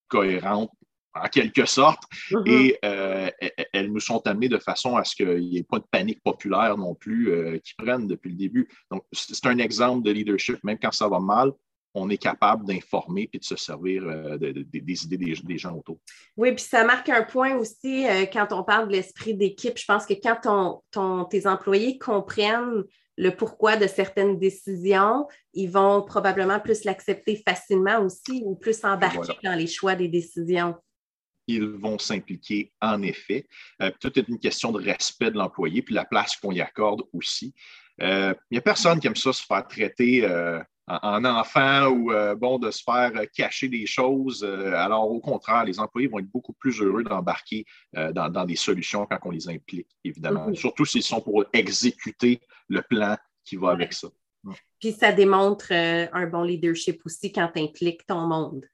cohérente 0.08 0.72
en 1.14 1.28
quelque 1.28 1.66
sorte, 1.66 2.04
mm-hmm. 2.32 2.50
et 2.50 2.78
euh, 2.86 3.30
elles 3.74 3.92
nous 3.92 4.00
sont 4.00 4.26
amenées 4.28 4.50
de 4.50 4.58
façon 4.58 4.96
à 4.96 5.04
ce 5.04 5.16
qu'il 5.16 5.40
n'y 5.40 5.58
ait 5.58 5.64
pas 5.64 5.80
de 5.80 5.86
panique 5.90 6.22
populaire 6.24 6.78
non 6.78 6.96
plus 6.96 7.60
qui 7.64 7.74
prenne 7.76 8.08
depuis 8.08 8.30
le 8.30 8.36
début. 8.36 8.70
Donc, 8.92 9.04
c'est 9.12 9.46
un 9.48 9.58
exemple 9.58 10.04
de 10.04 10.12
leadership, 10.12 10.64
même 10.64 10.78
quand 10.80 10.92
ça 10.92 11.08
va 11.08 11.20
mal, 11.20 11.52
on 12.00 12.10
est 12.10 12.18
capable 12.18 12.66
d'informer 12.66 13.30
et 13.34 13.40
de 13.40 13.44
se 13.44 13.56
servir 13.56 14.04
euh, 14.06 14.38
des 14.38 15.04
idées 15.04 15.18
des, 15.18 15.58
gens 15.58 15.76
autour. 15.76 16.00
Oui, 16.38 16.54
puis 16.54 16.64
ça 16.64 16.84
marque 16.84 17.10
un 17.10 17.24
point 17.24 17.56
aussi 17.56 18.08
euh, 18.08 18.26
quand 18.32 18.48
on 18.52 18.64
parle 18.64 18.88
de 18.88 18.94
l'esprit 18.94 19.34
d'équipe. 19.34 19.78
Je 19.78 19.86
pense 19.86 20.06
que 20.06 20.14
quand 20.14 20.82
ton, 20.92 21.26
tes 21.26 21.46
employés 21.46 21.98
comprennent 21.98 22.84
le 23.18 23.32
pourquoi 23.32 23.76
de 23.76 23.86
certaines 23.86 24.40
décisions, 24.40 25.28
ils 25.54 25.70
vont 25.70 26.02
probablement 26.04 26.60
plus 26.60 26.86
l'accepter 26.86 27.42
facilement 27.46 28.00
aussi 28.00 28.44
ou 28.46 28.56
plus 28.56 28.84
embarquer 28.86 29.38
dans 29.44 29.56
les 29.56 29.68
choix 29.68 29.96
des 29.96 30.08
décisions. 30.08 30.76
Ils 31.48 31.66
vont 31.66 32.00
s'impliquer 32.00 32.72
en 32.80 33.02
effet. 33.02 33.48
Euh, 33.82 33.92
tout 34.00 34.18
est 34.18 34.28
une 34.30 34.40
question 34.40 34.72
de 34.72 34.82
respect 34.82 35.32
de 35.32 35.38
l'employé, 35.38 35.82
puis 35.82 35.96
la 35.96 36.06
place 36.06 36.38
qu'on 36.38 36.52
y 36.52 36.62
accorde 36.62 37.04
aussi. 37.12 37.54
Il 38.02 38.34
n'y 38.52 38.58
a 38.58 38.62
personne 38.62 38.98
qui 39.02 39.08
aime 39.08 39.16
ça 39.18 39.34
se 39.34 39.44
faire 39.44 39.68
traiter 39.68 40.26
en 40.90 41.24
enfant 41.24 41.88
ou 41.88 42.12
euh, 42.12 42.36
bon, 42.36 42.58
de 42.58 42.72
se 42.72 42.82
faire 42.84 43.12
cacher 43.34 43.68
des 43.68 43.86
choses. 43.86 44.44
Euh, 44.44 44.74
alors, 44.74 45.10
au 45.10 45.20
contraire, 45.20 45.64
les 45.64 45.80
employés 45.80 46.08
vont 46.08 46.20
être 46.20 46.32
beaucoup 46.32 46.54
plus 46.54 46.82
heureux 46.82 47.04
d'embarquer 47.04 47.66
euh, 47.96 48.12
dans, 48.12 48.46
des 48.46 48.56
solutions 48.56 49.06
quand 49.06 49.20
on 49.24 49.32
les 49.32 49.48
implique, 49.50 49.90
évidemment. 50.04 50.48
Mhm. 50.48 50.56
Surtout 50.56 50.86
s'ils 50.86 51.04
sont 51.04 51.22
pour 51.22 51.46
exécuter 51.54 52.42
le 52.68 52.82
plan 52.82 53.16
qui 53.46 53.56
va 53.56 53.72
avec 53.72 53.94
ça. 53.94 54.08
Puis 54.80 54.94
ça 54.94 55.12
démontre 55.12 55.72
un 55.74 56.28
bon 56.28 56.44
leadership 56.44 57.02
aussi 57.06 57.32
quand 57.32 57.52
tu 57.54 57.62
impliques 57.62 58.06
ton 58.08 58.22
monde. 58.22 58.66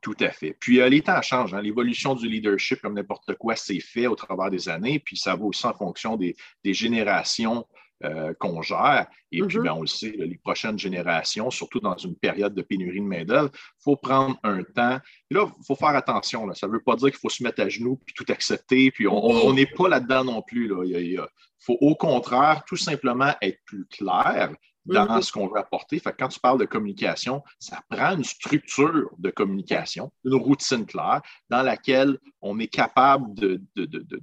Tout 0.00 0.16
à 0.20 0.30
fait. 0.30 0.56
Puis 0.58 0.76
les 0.88 1.02
temps 1.02 1.20
changent. 1.20 1.52
Hein. 1.52 1.60
L'évolution 1.60 2.14
du 2.14 2.28
leadership, 2.28 2.80
comme 2.80 2.94
n'importe 2.94 3.34
quoi, 3.34 3.54
c'est 3.54 3.80
fait 3.80 4.06
au 4.06 4.14
travers 4.14 4.50
des 4.50 4.68
années. 4.68 4.98
Puis 4.98 5.18
ça 5.18 5.36
va 5.36 5.44
aussi 5.44 5.66
en 5.66 5.74
fonction 5.74 6.16
des, 6.16 6.34
des 6.64 6.72
générations 6.72 7.66
euh, 8.04 8.32
qu'on 8.38 8.62
gère. 8.62 9.06
Et 9.32 9.42
puis, 9.42 9.58
mm-hmm. 9.58 9.62
ben, 9.64 9.72
on 9.72 9.80
le 9.80 9.86
sait, 9.86 10.14
les 10.16 10.38
prochaines 10.38 10.78
générations, 10.78 11.50
surtout 11.50 11.80
dans 11.80 11.96
une 11.96 12.14
période 12.14 12.54
de 12.54 12.62
pénurie 12.62 13.00
de 13.00 13.06
main-d'œuvre, 13.06 13.50
il 13.52 13.82
faut 13.82 13.96
prendre 13.96 14.38
un 14.44 14.62
temps. 14.62 14.98
Et 15.30 15.34
là, 15.34 15.50
il 15.58 15.64
faut 15.66 15.74
faire 15.74 15.96
attention. 15.96 16.52
Ça 16.54 16.68
ne 16.68 16.72
veut 16.72 16.82
pas 16.82 16.96
dire 16.96 17.10
qu'il 17.10 17.18
faut 17.18 17.28
se 17.28 17.42
mettre 17.42 17.60
à 17.60 17.68
genoux 17.68 18.00
puis 18.06 18.14
tout 18.14 18.26
accepter. 18.28 18.90
Puis 18.90 19.08
on 19.08 19.52
n'est 19.52 19.66
pas 19.66 19.88
là-dedans 19.88 20.24
non 20.24 20.42
plus. 20.42 20.72
Il 20.86 21.20
faut 21.58 21.76
au 21.80 21.96
contraire 21.96 22.62
tout 22.66 22.76
simplement 22.76 23.34
être 23.42 23.58
plus 23.64 23.86
clair 23.86 24.52
dans 24.88 25.20
ce 25.20 25.32
qu'on 25.32 25.46
veut 25.46 25.58
apporter. 25.58 25.98
Fait 25.98 26.14
quand 26.18 26.28
tu 26.28 26.40
parles 26.40 26.58
de 26.58 26.64
communication, 26.64 27.42
ça 27.58 27.82
prend 27.88 28.16
une 28.16 28.24
structure 28.24 29.10
de 29.18 29.30
communication, 29.30 30.10
une 30.24 30.34
routine 30.34 30.86
claire 30.86 31.22
dans 31.50 31.62
laquelle 31.62 32.18
on 32.40 32.58
est 32.58 32.68
capable 32.68 33.34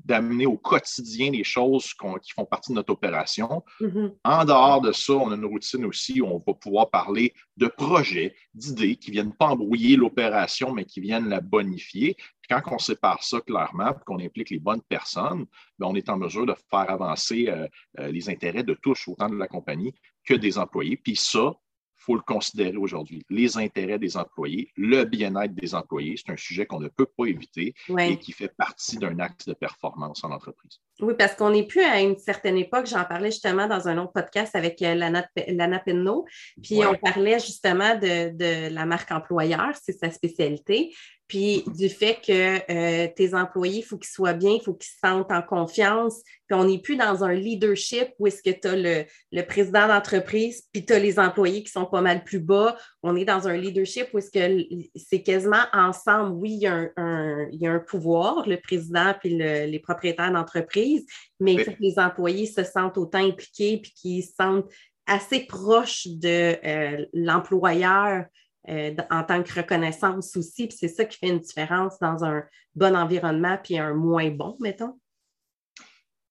d'amener 0.05 0.45
au 0.45 0.57
quotidien 0.57 1.31
les 1.31 1.43
choses 1.43 1.93
qui 2.22 2.31
font 2.31 2.45
partie 2.45 2.72
de 2.72 2.75
notre 2.75 2.93
opération. 2.93 3.63
Mm-hmm. 3.79 4.13
En 4.24 4.45
dehors 4.45 4.81
de 4.81 4.91
ça, 4.91 5.13
on 5.13 5.31
a 5.31 5.36
une 5.36 5.45
routine 5.45 5.86
aussi 5.86 6.22
où 6.22 6.25
on 6.25 6.38
va 6.38 6.53
pouvoir 6.53 6.89
parler 6.89 7.34
de 7.57 7.67
projets, 7.67 8.36
d'idées 8.53 8.95
qui 8.95 9.12
ne 9.12 9.13
viennent 9.13 9.36
pas 9.36 9.48
embrouiller 9.48 9.95
l'opération, 9.95 10.74
mais 10.74 10.86
qui 10.86 11.00
viennent 11.00 11.29
la 11.29 11.41
bonifier. 11.41 12.17
quand 12.50 12.62
on 12.72 12.77
sépare 12.77 13.24
ça 13.24 13.41
clairement, 13.41 13.93
qu'on 14.05 14.19
implique 14.19 14.51
les 14.51 14.60
bonnes 14.60 14.81
personnes, 14.81 15.45
ben, 15.79 15.88
on 15.88 15.95
est 15.95 16.10
en 16.10 16.17
mesure 16.17 16.45
de 16.45 16.55
faire 16.69 16.89
avancer 16.89 17.48
euh, 17.48 17.67
euh, 18.00 18.12
les 18.12 18.29
intérêts 18.29 18.63
de 18.63 18.75
tous, 18.75 19.07
autant 19.07 19.29
de 19.29 19.36
la 19.36 19.48
compagnie 19.48 19.93
que 20.25 20.34
des 20.34 20.58
employés. 20.58 20.98
Puis 20.98 21.15
ça, 21.15 21.53
il 21.98 22.03
faut 22.05 22.15
le 22.15 22.22
considérer 22.22 22.77
aujourd'hui. 22.77 23.24
Les 23.29 23.58
intérêts 23.58 23.98
des 23.98 24.15
employés, 24.17 24.72
le 24.75 25.05
bien-être 25.05 25.55
des 25.55 25.74
employés, 25.74 26.15
c'est 26.17 26.32
un 26.32 26.38
sujet 26.38 26.65
qu'on 26.65 26.79
ne 26.79 26.88
peut 26.88 27.08
pas 27.17 27.25
éviter 27.25 27.74
et 28.00 28.17
qui 28.17 28.32
fait 28.32 28.53
partie 28.55 28.98
d'un 28.98 29.20
axe 29.20 29.46
de 29.46 29.53
performance 29.53 30.24
en 30.24 30.32
entreprise. 30.32 30.79
Oui, 31.01 31.13
parce 31.17 31.36
qu'on 31.36 31.50
n'est 31.50 31.67
plus 31.67 31.82
à 31.82 32.00
une 32.00 32.17
certaine 32.17 32.58
époque. 32.58 32.86
J'en 32.86 33.03
parlais 33.03 33.32
justement 33.32 33.67
dans 33.67 33.88
un 33.88 33.98
autre 33.98 34.13
podcast 34.13 34.55
avec 34.55 34.82
euh, 34.82 34.94
Lana, 34.96 35.79
Penno. 35.79 36.25
Puis 36.62 36.86
on 36.86 36.96
parlait 36.96 37.39
justement 37.39 37.96
de, 37.96 38.29
de, 38.36 38.74
la 38.74 38.86
marque 38.86 39.12
employeur, 39.12 39.72
c'est 39.82 39.98
sa 39.98 40.12
spécialité 40.12 40.94
puis 41.27 41.63
du 41.75 41.89
fait 41.89 42.20
que 42.25 42.72
euh, 42.72 43.08
tes 43.15 43.34
employés, 43.34 43.79
il 43.79 43.84
faut 43.84 43.98
qu'ils 43.98 44.12
soient 44.12 44.34
bien, 44.34 44.51
il 44.51 44.62
faut 44.62 44.74
qu'ils 44.74 44.91
se 44.91 45.00
sentent 45.03 45.32
en 45.32 45.41
confiance. 45.41 46.22
Puis 46.48 46.55
on 46.55 46.65
n'est 46.65 46.79
plus 46.79 46.96
dans 46.96 47.24
un 47.24 47.34
leadership 47.34 48.10
où 48.20 48.27
est-ce 48.27 48.44
que 48.44 48.51
tu 48.51 48.67
as 48.67 49.05
le, 49.32 49.41
président 49.44 49.88
d'entreprise, 49.88 50.63
puis 50.72 50.86
tu 50.86 50.94
as 50.94 51.00
les 51.00 51.17
employés 51.17 51.63
qui 51.63 51.72
sont 51.72 51.86
pas 51.86 52.01
mal 52.01 52.24
plus 52.24 52.39
bas. 52.39 52.77
On 53.01 53.15
est 53.15 53.25
dans 53.25 53.48
un 53.48 53.58
leadership 53.58 54.08
où 54.13 54.20
est-ce 54.20 54.29
que 54.29 54.65
c'est 54.96 55.24
quasiment 55.24 55.65
ensemble. 55.74 56.36
Oui, 56.36 56.51
il 56.51 56.62
y, 56.62 56.67
a 56.67 56.89
un, 56.96 57.48
il 57.51 57.60
y 57.60 57.65
a 57.65 57.72
un 57.72 57.79
pouvoir, 57.79 58.48
le 58.48 58.58
président 58.58 59.13
puis 59.20 59.36
les 59.36 59.79
propriétaires 59.79 60.32
d'entreprise, 60.32 61.05
mais 61.39 61.53
il 61.53 61.63
faut 61.63 61.72
que 61.72 61.82
les 61.82 61.98
employés 61.98 62.46
se 62.46 62.63
sentent 62.63 62.98
autant 62.98 63.25
impliqués 63.25 63.79
puis 63.82 63.91
qu'ils 63.96 64.24
se 64.24 64.34
sentent 64.34 64.70
assez 65.08 65.41
proches 65.41 66.08
de 66.08 66.55
euh, 66.65 67.05
l'employeur 67.13 68.25
euh, 68.67 68.95
en 69.12 69.24
tant 69.24 69.43
que 69.43 69.53
reconnaissance 69.53 70.36
aussi. 70.36 70.67
Puis 70.67 70.77
c'est 70.79 70.88
ça 70.88 71.05
qui 71.05 71.19
fait 71.19 71.29
une 71.29 71.39
différence 71.39 72.00
dans 72.00 72.25
un 72.25 72.43
bon 72.74 72.95
environnement 72.95 73.57
puis 73.63 73.77
un 73.77 73.93
moins 73.93 74.29
bon, 74.31 74.57
mettons? 74.60 74.98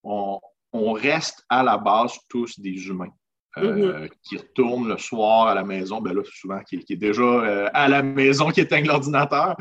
On, 0.02 0.40
reste 0.72 1.44
à 1.48 1.62
la 1.62 1.78
base 1.78 2.18
tous 2.28 2.58
des 2.58 2.88
humains. 2.88 3.12
Euh, 3.56 4.08
mm-hmm. 4.08 4.10
qui 4.24 4.36
retournent 4.36 4.88
le 4.88 4.98
soir 4.98 5.46
à 5.46 5.54
la 5.54 5.62
maison, 5.62 6.00
ben 6.00 6.12
là, 6.12 6.22
souvent 6.24 6.60
qui, 6.64 6.74
est 6.74 6.96
déjà 6.96 7.22
euh, 7.22 7.70
à 7.72 7.86
la 7.86 8.02
maison, 8.02 8.50
qui 8.50 8.60
éteignent 8.60 8.88
l'ordinateur, 8.88 9.56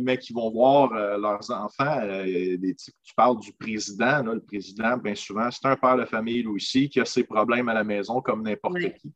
mais 0.00 0.18
qui 0.18 0.32
vont 0.32 0.50
voir 0.50 0.92
leurs 0.92 1.48
enfants. 1.52 2.00
tu 2.26 3.14
parles 3.16 3.38
du 3.38 3.52
président, 3.52 4.24
le 4.24 4.40
président, 4.40 4.96
bien 4.96 5.14
souvent, 5.14 5.48
c'est 5.52 5.68
un 5.68 5.76
père 5.76 5.96
de 5.96 6.04
famille 6.04 6.42
lui 6.42 6.48
aussi 6.48 6.90
qui 6.90 6.98
a 6.98 7.04
ses 7.04 7.22
problèmes 7.22 7.68
à 7.68 7.74
la 7.74 7.84
maison 7.84 8.20
comme 8.20 8.42
n'importe 8.42 8.80
qui. 8.94 9.12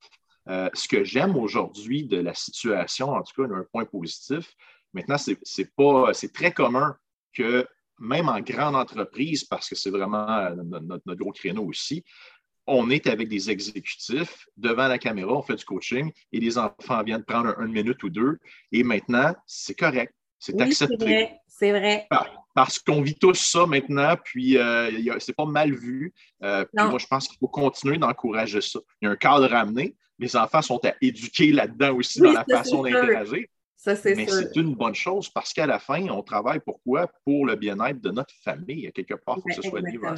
Euh, 0.49 0.69
ce 0.75 0.87
que 0.87 1.05
j'aime 1.05 1.37
aujourd'hui 1.37 2.05
de 2.05 2.19
la 2.19 2.35
situation, 2.35 3.11
en 3.11 3.23
tout 3.23 3.43
cas, 3.43 3.53
un 3.53 3.65
point 3.73 3.85
positif, 3.85 4.55
maintenant, 4.93 5.17
c'est 5.19 5.75
pas, 5.75 6.13
c'est 6.15 6.33
très 6.33 6.53
commun 6.53 6.97
que 7.33 7.67
même 7.99 8.29
en 8.29 8.41
grande 8.41 8.77
entreprise, 8.77 9.45
parce 9.45 9.69
que 9.69 9.75
c'est 9.75 9.91
vraiment 9.91 10.29
euh, 10.29 10.55
notre, 10.55 11.15
gros 11.15 11.33
créneau 11.33 11.65
aussi, 11.65 12.05
on 12.67 12.91
est 12.91 13.07
avec 13.07 13.29
des 13.29 13.51
exécutifs 13.51 14.49
devant 14.57 14.89
la 14.89 14.99
caméra, 14.99 15.33
on 15.33 15.43
fait 15.43 15.55
du 15.55 15.65
coaching 15.65 16.13
et 16.33 16.41
les 16.41 16.59
enfants 16.59 17.03
viennent 17.05 17.25
prendre 17.25 17.59
une 17.61 17.73
minute 17.73 18.03
ou 18.03 18.11
deux. 18.11 18.39
Et 18.73 18.83
maintenant, 18.83 19.35
c'est 19.47 19.79
correct, 19.79 20.13
c'est 20.39 20.61
accepté. 20.61 21.31
C'est 21.47 21.71
vrai. 21.71 22.07
Parce 22.57 22.81
qu'on 22.81 23.03
vit 23.03 23.15
tous 23.15 23.35
ça 23.35 23.67
maintenant, 23.67 24.17
puis 24.25 24.57
euh, 24.57 24.91
c'est 25.21 25.37
pas 25.37 25.45
mal 25.45 25.73
vu. 25.73 26.13
moi, 26.41 26.99
je 26.99 27.07
pense 27.07 27.29
qu'il 27.29 27.39
faut 27.39 27.49
continuer 27.49 27.99
d'encourager 27.99 28.61
ça. 28.61 28.81
Il 29.01 29.05
y 29.05 29.09
a 29.09 29.13
un 29.13 29.17
cadre 29.17 29.53
à 29.55 29.61
amener, 29.61 29.95
les 30.19 30.35
enfants 30.37 30.63
sont 30.63 30.85
à 30.85 30.95
éduquer 31.01 31.53
là-dedans 31.53 31.95
aussi 31.95 32.21
dans 32.21 32.33
la 32.33 32.45
façon 32.45 32.83
d'interagir. 32.83 33.47
Mais 34.05 34.27
c'est 34.27 34.57
une 34.57 34.75
bonne 34.75 34.95
chose 34.95 35.29
parce 35.29 35.53
qu'à 35.53 35.67
la 35.67 35.79
fin, 35.79 36.09
on 36.09 36.23
travaille 36.23 36.61
pourquoi? 36.61 37.09
Pour 37.25 37.47
le 37.47 37.55
bien-être 37.55 38.01
de 38.01 38.11
notre 38.11 38.35
famille. 38.43 38.87
À 38.89 38.91
quelque 38.91 39.15
part, 39.15 39.37
il 39.39 39.43
faut 39.43 39.49
que 39.49 39.63
ce 39.63 39.69
soit 39.69 39.81
libre. 39.81 40.15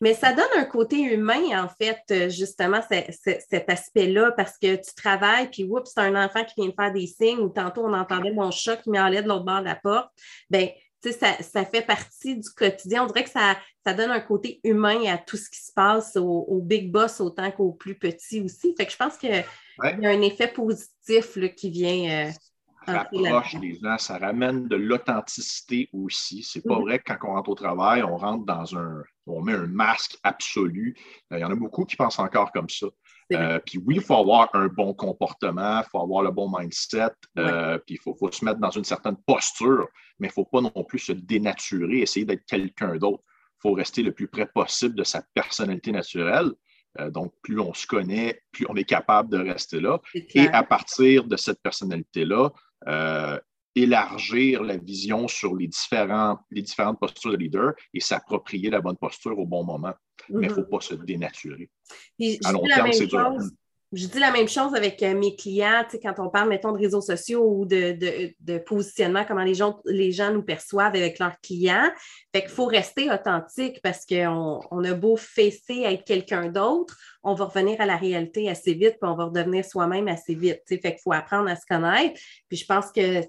Mais 0.00 0.14
ça 0.14 0.32
donne 0.32 0.48
un 0.56 0.64
côté 0.64 1.00
humain, 1.00 1.62
en 1.62 1.68
fait, 1.68 2.30
justement, 2.30 2.80
cet 2.88 3.70
aspect-là, 3.70 4.32
parce 4.32 4.58
que 4.58 4.74
tu 4.76 4.94
travailles, 4.96 5.48
puis 5.50 5.64
oups, 5.64 5.90
c'est 5.92 6.00
un 6.00 6.24
enfant 6.24 6.44
qui 6.44 6.54
vient 6.56 6.70
de 6.70 6.74
faire 6.74 6.92
des 6.92 7.06
signes, 7.06 7.38
ou 7.38 7.48
tantôt 7.48 7.84
on 7.84 7.92
entendait 7.92 8.32
mon 8.32 8.50
chat 8.50 8.76
qui 8.78 8.90
m'enlève 8.90 9.24
de 9.24 9.28
l'autre 9.28 9.44
bord 9.44 9.60
de 9.60 9.66
la 9.66 9.76
porte. 9.76 10.10
Bien, 10.50 10.68
ça, 11.10 11.42
ça, 11.42 11.64
fait 11.64 11.82
partie 11.82 12.36
du 12.36 12.48
quotidien. 12.50 13.04
On 13.04 13.06
dirait 13.06 13.24
que 13.24 13.30
ça, 13.30 13.56
ça 13.84 13.94
donne 13.94 14.10
un 14.10 14.20
côté 14.20 14.60
humain 14.62 15.04
à 15.06 15.18
tout 15.18 15.36
ce 15.36 15.50
qui 15.50 15.60
se 15.60 15.72
passe 15.72 16.16
au, 16.16 16.60
big 16.62 16.92
boss 16.92 17.20
autant 17.20 17.50
qu'au 17.50 17.72
plus 17.72 17.96
petit 17.96 18.40
aussi. 18.40 18.74
Fait 18.76 18.86
que 18.86 18.92
je 18.92 18.96
pense 18.96 19.16
qu'il 19.16 19.30
y 19.30 20.06
a 20.06 20.08
un 20.08 20.22
effet 20.22 20.48
positif 20.48 21.38
qui 21.56 21.70
vient. 21.70 22.28
Euh, 22.28 22.30
rapproche 22.86 23.54
les 23.60 23.78
gens, 23.78 23.98
ça 23.98 24.18
ramène 24.18 24.68
de 24.68 24.76
l'authenticité 24.76 25.88
aussi. 25.92 26.42
C'est 26.42 26.62
pas 26.62 26.76
mhm. 26.76 26.82
vrai 26.82 26.98
que 26.98 27.12
quand 27.12 27.28
on 27.28 27.34
rentre 27.34 27.50
au 27.50 27.54
travail, 27.54 28.02
on 28.02 28.16
rentre 28.16 28.44
dans 28.44 28.76
un. 28.76 29.02
on 29.26 29.42
met 29.42 29.54
un 29.54 29.66
masque 29.66 30.18
absolu. 30.22 30.96
Euh, 31.32 31.38
il 31.38 31.40
y 31.40 31.44
en 31.44 31.50
a 31.50 31.56
beaucoup 31.56 31.84
qui 31.84 31.96
pensent 31.96 32.18
encore 32.18 32.52
comme 32.52 32.68
ça. 32.68 32.86
Euh, 33.32 33.58
puis 33.64 33.78
oui, 33.78 33.96
il 33.96 34.02
faut 34.02 34.16
avoir 34.16 34.50
un 34.54 34.66
bon 34.66 34.94
comportement, 34.94 35.80
il 35.80 35.88
faut 35.90 36.00
avoir 36.00 36.22
le 36.22 36.30
bon 36.30 36.50
mindset, 36.54 37.12
euh, 37.38 37.78
puis 37.78 37.94
il 37.94 38.00
faut, 38.00 38.30
se 38.30 38.44
mettre 38.44 38.60
dans 38.60 38.70
une 38.70 38.84
certaine 38.84 39.16
posture, 39.26 39.88
mais 40.18 40.28
il 40.28 40.30
ne 40.30 40.32
faut 40.32 40.44
pas 40.44 40.60
non 40.60 40.84
plus 40.84 40.98
se 40.98 41.12
dénaturer, 41.12 42.00
essayer 42.00 42.26
d'être 42.26 42.44
quelqu'un 42.46 42.96
d'autre. 42.96 43.22
Il 43.26 43.68
faut 43.68 43.72
rester 43.72 44.02
le 44.02 44.12
plus 44.12 44.28
près 44.28 44.46
possible 44.46 44.94
de 44.94 45.04
sa 45.04 45.22
personnalité 45.34 45.92
naturelle. 45.92 46.50
Euh, 46.98 47.10
donc, 47.10 47.32
plus 47.42 47.58
on 47.58 47.72
se 47.72 47.86
connaît, 47.86 48.42
plus 48.50 48.66
on 48.68 48.76
est 48.76 48.84
capable 48.84 49.30
de 49.30 49.38
rester 49.38 49.80
là. 49.80 50.00
Et 50.14 50.48
à 50.48 50.62
partir 50.62 51.24
de 51.24 51.36
cette 51.36 51.62
personnalité-là, 51.62 52.50
élargir 53.74 54.62
la 54.62 54.76
vision 54.76 55.28
sur 55.28 55.56
les, 55.56 55.66
différents, 55.66 56.38
les 56.50 56.62
différentes 56.62 57.00
postures 57.00 57.32
de 57.32 57.36
leader 57.36 57.72
et 57.94 58.00
s'approprier 58.00 58.68
la 58.68 58.80
bonne 58.80 58.98
posture 58.98 59.38
au 59.38 59.46
bon 59.46 59.64
moment 59.64 59.94
mais 60.28 60.46
il 60.46 60.50
ne 60.50 60.54
faut 60.54 60.60
mhm. 60.62 60.68
pas 60.68 60.80
se 60.80 60.94
dénaturer. 60.94 61.70
à 62.44 62.52
long 62.52 62.64
terme, 62.64 62.92
c'est 62.92 63.06
dur. 63.06 63.38
Je 63.94 64.06
dis 64.06 64.18
la 64.18 64.30
même 64.30 64.48
chose 64.48 64.74
avec 64.74 65.02
euh, 65.02 65.14
mes 65.14 65.36
clients, 65.36 65.84
quand 66.02 66.14
on 66.18 66.30
parle, 66.30 66.48
mettons, 66.48 66.72
de 66.72 66.78
réseaux 66.78 67.02
sociaux 67.02 67.44
ou 67.46 67.66
de, 67.66 68.58
positionnement, 68.64 69.26
comment 69.28 69.44
les 69.44 69.52
gens, 69.52 69.80
les 69.84 70.12
gens 70.12 70.32
nous 70.32 70.42
perçoivent 70.42 70.94
avec 70.94 71.18
leurs 71.18 71.38
clients. 71.42 71.90
Fait 72.34 72.40
qu'il 72.40 72.50
faut 72.50 72.64
rester 72.64 73.12
authentique 73.12 73.80
parce 73.82 74.06
qu'on 74.06 74.60
on 74.70 74.84
a 74.84 74.94
beau 74.94 75.16
fesser 75.16 75.82
être 75.84 76.04
quelqu'un 76.04 76.48
d'autre, 76.48 76.96
on 77.22 77.34
va 77.34 77.44
revenir 77.44 77.82
à 77.82 77.86
la 77.86 77.98
réalité 77.98 78.48
assez 78.48 78.72
vite, 78.72 78.96
puis 79.00 79.10
on 79.10 79.14
va 79.14 79.26
redevenir 79.26 79.62
soi-même 79.62 80.08
assez 80.08 80.34
vite. 80.34 80.62
Fait 80.66 80.78
qu'il 80.80 81.00
faut 81.04 81.12
apprendre 81.12 81.50
à 81.50 81.56
se 81.56 81.66
connaître. 81.68 82.18
Puis 82.48 82.56
je 82.56 82.64
pense 82.64 82.90
que 82.92 83.20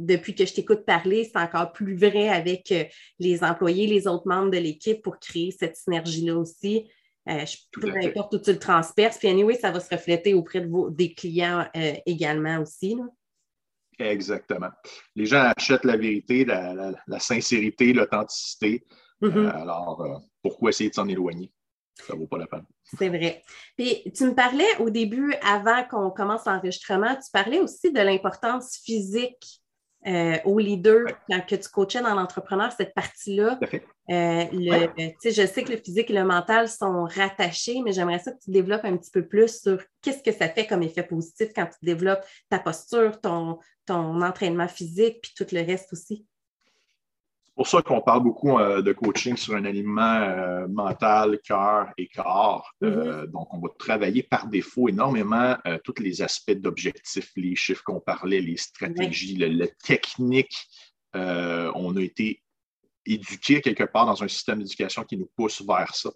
depuis 0.00 0.34
que 0.34 0.44
je 0.44 0.52
t'écoute 0.52 0.84
parler, 0.84 1.30
c'est 1.32 1.40
encore 1.40 1.70
plus 1.70 1.96
vrai 1.96 2.28
avec 2.28 2.72
euh, 2.72 2.84
les 3.20 3.44
employés, 3.44 3.86
les 3.86 4.08
autres 4.08 4.26
membres 4.26 4.50
de 4.50 4.58
l'équipe 4.58 5.00
pour 5.00 5.20
créer 5.20 5.54
cette 5.56 5.76
synergie-là 5.76 6.36
aussi. 6.36 6.88
Euh, 7.28 7.44
peu 7.72 7.88
importe 8.04 8.34
où 8.34 8.38
tu 8.40 8.52
le 8.52 8.58
transperces. 8.58 9.18
Puis, 9.18 9.28
anyway, 9.28 9.54
ça 9.54 9.70
va 9.70 9.78
se 9.78 9.94
refléter 9.94 10.34
auprès 10.34 10.60
de 10.60 10.68
vos, 10.68 10.90
des 10.90 11.14
clients 11.14 11.66
euh, 11.76 11.94
également 12.04 12.58
aussi. 12.58 12.96
Exactement. 13.98 14.70
Les 15.14 15.26
gens 15.26 15.52
achètent 15.56 15.84
la 15.84 15.96
vérité, 15.96 16.44
la, 16.44 17.18
sincérité, 17.20 17.92
l'authenticité. 17.92 18.84
Mm-hmm. 19.20 19.36
Euh, 19.36 19.50
alors, 19.50 20.22
pourquoi 20.42 20.70
essayer 20.70 20.90
de 20.90 20.94
s'en 20.94 21.06
éloigner? 21.06 21.52
Ça 21.94 22.14
ne 22.14 22.18
vaut 22.18 22.26
pas 22.26 22.38
la 22.38 22.46
peine. 22.46 22.64
C'est 22.98 23.08
vrai. 23.08 23.44
Puis, 23.76 24.02
tu 24.16 24.24
me 24.24 24.34
parlais 24.34 24.76
au 24.80 24.90
début, 24.90 25.34
avant 25.42 25.84
qu'on 25.84 26.10
commence 26.10 26.46
l'enregistrement, 26.46 27.14
tu 27.14 27.30
parlais 27.32 27.60
aussi 27.60 27.92
de 27.92 28.00
l'importance 28.00 28.80
physique 28.84 29.61
euh, 30.06 30.38
au 30.44 30.58
leader 30.58 31.06
quand 31.28 31.40
que 31.46 31.54
tu 31.54 31.68
coachais 31.68 32.02
dans 32.02 32.14
l'entrepreneur, 32.14 32.72
cette 32.72 32.94
partie-là. 32.94 33.58
Euh, 34.10 34.44
je 35.24 35.46
sais 35.46 35.62
que 35.62 35.70
le 35.70 35.78
physique 35.78 36.10
et 36.10 36.14
le 36.14 36.24
mental 36.24 36.68
sont 36.68 37.04
rattachés, 37.04 37.80
mais 37.84 37.92
j'aimerais 37.92 38.18
ça 38.18 38.32
que 38.32 38.38
tu 38.42 38.50
développes 38.50 38.84
un 38.84 38.96
petit 38.96 39.12
peu 39.12 39.26
plus 39.26 39.60
sur 39.60 39.80
qu'est-ce 40.00 40.22
que 40.22 40.36
ça 40.36 40.48
fait 40.48 40.66
comme 40.66 40.82
effet 40.82 41.04
positif 41.04 41.50
quand 41.54 41.66
tu 41.66 41.78
développes 41.82 42.24
ta 42.50 42.58
posture, 42.58 43.20
ton, 43.20 43.58
ton 43.86 44.20
entraînement 44.22 44.68
physique, 44.68 45.20
puis 45.22 45.32
tout 45.36 45.46
le 45.54 45.64
reste 45.64 45.92
aussi. 45.92 46.26
C'est 47.52 47.56
pour 47.56 47.68
ça 47.68 47.82
qu'on 47.82 48.00
parle 48.00 48.22
beaucoup 48.22 48.58
euh, 48.58 48.80
de 48.80 48.92
coaching 48.94 49.36
sur 49.36 49.54
un 49.54 49.66
alignement 49.66 50.20
euh, 50.20 50.66
mental, 50.68 51.38
cœur 51.44 51.92
et 51.98 52.08
corps. 52.08 52.72
Mm-hmm. 52.80 53.26
Donc, 53.26 53.52
on 53.52 53.58
va 53.58 53.68
travailler 53.78 54.22
par 54.22 54.46
défaut 54.46 54.88
énormément 54.88 55.56
tous 55.84 56.00
les 56.00 56.22
aspects 56.22 56.52
d'objectifs, 56.52 57.30
les 57.36 57.54
chiffres 57.54 57.82
qu'on 57.84 58.00
parlait, 58.00 58.40
les 58.40 58.56
stratégies, 58.56 59.36
la 59.36 59.66
technique. 59.84 60.56
on 61.14 61.96
a 61.96 62.00
été 62.00 62.42
éduquer 63.06 63.60
quelque 63.60 63.84
part 63.84 64.06
dans 64.06 64.22
un 64.22 64.28
système 64.28 64.58
d'éducation 64.58 65.04
qui 65.04 65.16
nous 65.16 65.30
pousse 65.36 65.62
vers 65.62 65.94
ça. 65.94 66.10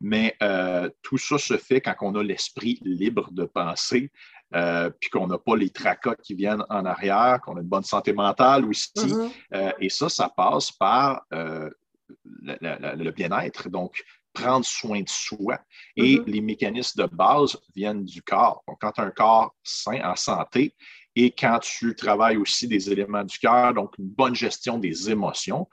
Mais 0.00 0.34
euh, 0.42 0.88
tout 1.02 1.18
ça 1.18 1.36
se 1.38 1.56
fait 1.58 1.80
quand 1.80 1.94
on 2.00 2.14
a 2.14 2.22
l'esprit 2.22 2.78
libre 2.82 3.30
de 3.32 3.44
penser, 3.44 4.10
euh, 4.54 4.90
puis 5.00 5.10
qu'on 5.10 5.26
n'a 5.26 5.38
pas 5.38 5.56
les 5.56 5.70
tracas 5.70 6.16
qui 6.16 6.34
viennent 6.34 6.64
en 6.68 6.84
arrière, 6.84 7.40
qu'on 7.42 7.56
a 7.56 7.60
une 7.60 7.68
bonne 7.68 7.84
santé 7.84 8.12
mentale 8.12 8.64
aussi. 8.64 8.90
Mm-hmm. 8.96 9.30
Euh, 9.54 9.72
et 9.80 9.88
ça, 9.88 10.08
ça 10.08 10.28
passe 10.28 10.72
par 10.72 11.24
le, 11.30 13.10
bien-être. 13.10 13.68
Donc, 13.68 14.02
prendre 14.32 14.64
soin 14.64 15.00
de 15.00 15.08
soi. 15.08 15.58
Et 15.96 16.16
mm-hmm. 16.16 16.24
les 16.26 16.40
mécanismes 16.40 17.02
de 17.02 17.08
base 17.08 17.58
viennent 17.74 18.04
du 18.04 18.22
corps. 18.22 18.62
Donc, 18.66 18.78
quand 18.80 18.92
tu 18.92 19.00
as 19.00 19.04
un 19.04 19.10
corps 19.10 19.54
sain, 19.62 20.00
en 20.04 20.16
santé, 20.16 20.74
et 21.16 21.32
quand 21.32 21.58
tu 21.60 21.94
travailles 21.94 22.36
aussi 22.36 22.68
des 22.68 22.90
éléments 22.90 23.24
du 23.24 23.38
cœur, 23.38 23.74
donc 23.74 23.98
une 23.98 24.08
bonne 24.08 24.34
gestion 24.34 24.78
des 24.78 25.10
émotions, 25.10 25.66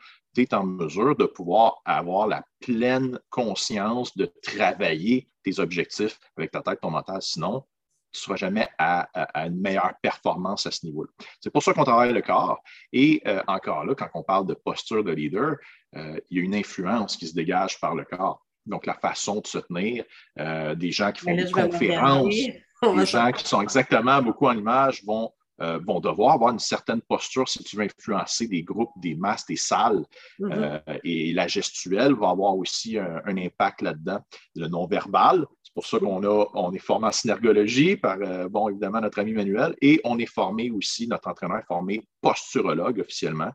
tu 0.46 0.56
en 0.56 0.66
mesure 0.66 1.16
de 1.16 1.26
pouvoir 1.26 1.82
avoir 1.86 2.28
la 2.28 2.44
pleine 2.60 3.20
conscience 3.30 4.16
de 4.16 4.32
travailler 4.44 5.28
tes 5.44 5.60
objectifs 5.60 6.20
avec 6.38 6.52
ta 6.52 6.62
tête, 6.62 6.80
ton 6.82 6.92
mental. 6.92 7.22
Sinon, 7.22 7.64
tu 8.12 8.20
ne 8.20 8.24
seras 8.24 8.36
jamais 8.36 8.68
à, 8.78 9.10
une 9.46 9.60
meilleure 9.60 9.94
performance 10.02 10.66
à 10.66 10.72
ce 10.72 10.86
niveau-là. 10.86 11.10
C'est 11.40 11.50
pour 11.50 11.62
ça 11.62 11.74
qu'on 11.74 11.84
travaille 11.84 12.14
le 12.14 12.22
corps. 12.22 12.62
Et 12.94 13.22
euh, 13.28 13.42
encore 13.48 13.86
là, 13.86 13.96
quand 13.96 14.10
on 14.14 14.24
parle 14.24 14.48
de 14.48 14.54
posture 14.54 15.04
de 15.04 15.12
leader, 15.12 15.56
euh, 15.96 16.20
il 16.30 16.38
y 16.38 16.42
a 16.42 16.44
une 16.44 16.56
influence 16.56 17.18
qui 17.18 17.28
se 17.28 17.36
dégage 17.36 17.80
par 17.80 17.96
le 17.96 18.06
corps. 18.06 18.46
Donc, 18.66 18.86
la 18.86 18.96
façon 18.96 19.40
de 19.40 19.48
se 19.48 19.60
tenir, 19.60 20.04
euh, 20.40 20.76
des 20.76 20.92
gens 20.92 21.12
qui 21.12 21.22
font 21.22 21.36
des 21.36 21.52
conférences, 21.52 22.36
des 22.36 23.06
gens 23.06 23.32
qui 23.32 23.48
sont 23.48 23.62
exactement 23.62 24.22
beaucoup 24.22 24.48
en 24.48 24.58
image 24.58 25.04
vont 25.06 25.32
euh, 25.60 25.80
vont 25.86 26.00
devoir 26.00 26.36
avoir 26.36 26.52
une 26.52 26.60
certaine 26.60 27.02
posture 27.02 27.50
si 27.50 27.64
tu 27.64 27.78
veux 27.78 27.84
influencer 27.84 28.48
des 28.48 28.62
groupes, 28.62 28.92
des 28.98 29.16
masses, 29.16 29.46
des 29.48 29.56
salles. 29.56 30.06
Mm-hmm. 30.40 30.82
Euh, 30.88 31.00
et 31.04 31.34
la 31.34 31.48
gestuelle 31.48 32.14
va 32.14 32.30
avoir 32.30 32.56
aussi 32.56 32.98
un, 33.00 33.38
impact 33.38 33.82
là-dedans. 33.82 34.20
Le 34.56 34.68
non-verbal, 34.68 35.46
c'est 35.64 35.74
pour 35.74 35.88
ça 35.88 35.98
qu'on 35.98 36.24
a, 36.24 36.46
on 36.54 36.72
est 36.74 36.80
formé 36.80 37.08
en 37.08 37.12
synergologie 37.12 37.98
par, 37.98 38.18
euh, 38.22 38.48
bon, 38.48 38.70
évidemment, 38.70 39.02
notre 39.02 39.20
ami 39.20 39.34
Manuel, 39.34 39.76
et 39.82 40.00
on 40.04 40.20
est 40.20 40.32
formé 40.32 40.70
aussi, 40.70 41.08
notre 41.08 41.28
entraîneur 41.28 41.58
est 41.58 41.68
formé 41.68 42.08
posturologue 42.22 43.00
officiellement 43.00 43.52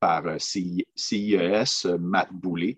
par 0.00 0.22
CIES, 0.38 1.86
Matt 1.98 2.28
Boulet. 2.30 2.76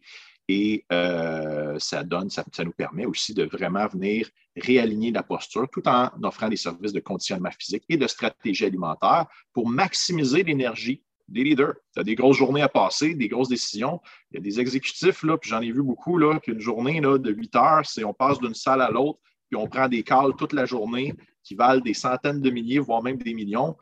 Et 0.49 0.85
ça 0.89 2.03
donne, 2.05 2.31
ça, 2.31 2.45
nous 2.65 2.73
permet 2.73 3.07
aussi 3.07 3.35
de 3.35 3.45
vraiment 3.45 3.87
venir 3.87 4.29
réaligner 4.57 5.13
la 5.13 5.23
posture 5.23 5.69
tout 5.71 5.87
en 5.87 6.11
offrant 6.23 6.49
des 6.49 6.57
services 6.57 6.93
de 6.93 7.01
conditionnement 7.01 7.51
physique 7.59 7.85
et 7.89 7.97
de 7.97 8.07
stratégie 8.07 8.65
alimentaire 8.65 9.27
pour 9.53 9.69
maximiser 9.69 10.43
l'énergie 10.43 11.03
des 11.29 11.45
leaders. 11.45 11.75
Tu 11.93 12.01
as 12.01 12.05
des 12.05 12.15
grosses 12.15 12.39
journées 12.39 12.63
à 12.63 12.69
passer, 12.69 13.15
des 13.15 13.29
grosses 13.29 13.51
décisions. 13.51 14.01
Il 14.31 14.37
y 14.37 14.39
a 14.39 14.41
des 14.41 14.59
exécutifs, 14.59 15.23
là, 15.23 15.37
puis 15.37 15.51
j'en 15.51 15.61
ai 15.61 15.71
vu 15.71 15.83
beaucoup, 15.83 16.19
qu'une 16.43 16.61
journée 16.61 17.01
là, 17.01 17.19
de 17.19 17.31
8 17.31 17.57
heures, 17.57 17.87
c'est 17.87 18.05
on 18.05 18.15
passe 18.15 18.39
d'une 18.39 18.55
salle 18.55 18.81
à 18.81 18.91
l'autre, 18.91 19.19
puis 19.51 19.61
on 19.61 19.67
prend 19.67 19.89
des 19.89 20.03
calls 20.03 20.35
toute 20.37 20.55
la 20.55 20.65
journée 20.65 21.15
qui 21.45 21.55
valent 21.55 21.81
des 21.81 21.95
centaines 21.95 22.41
de 22.41 22.51
milliers, 22.51 22.79
voire 22.79 23.03
même 23.03 23.19
des 23.19 23.35
millions. 23.35 23.77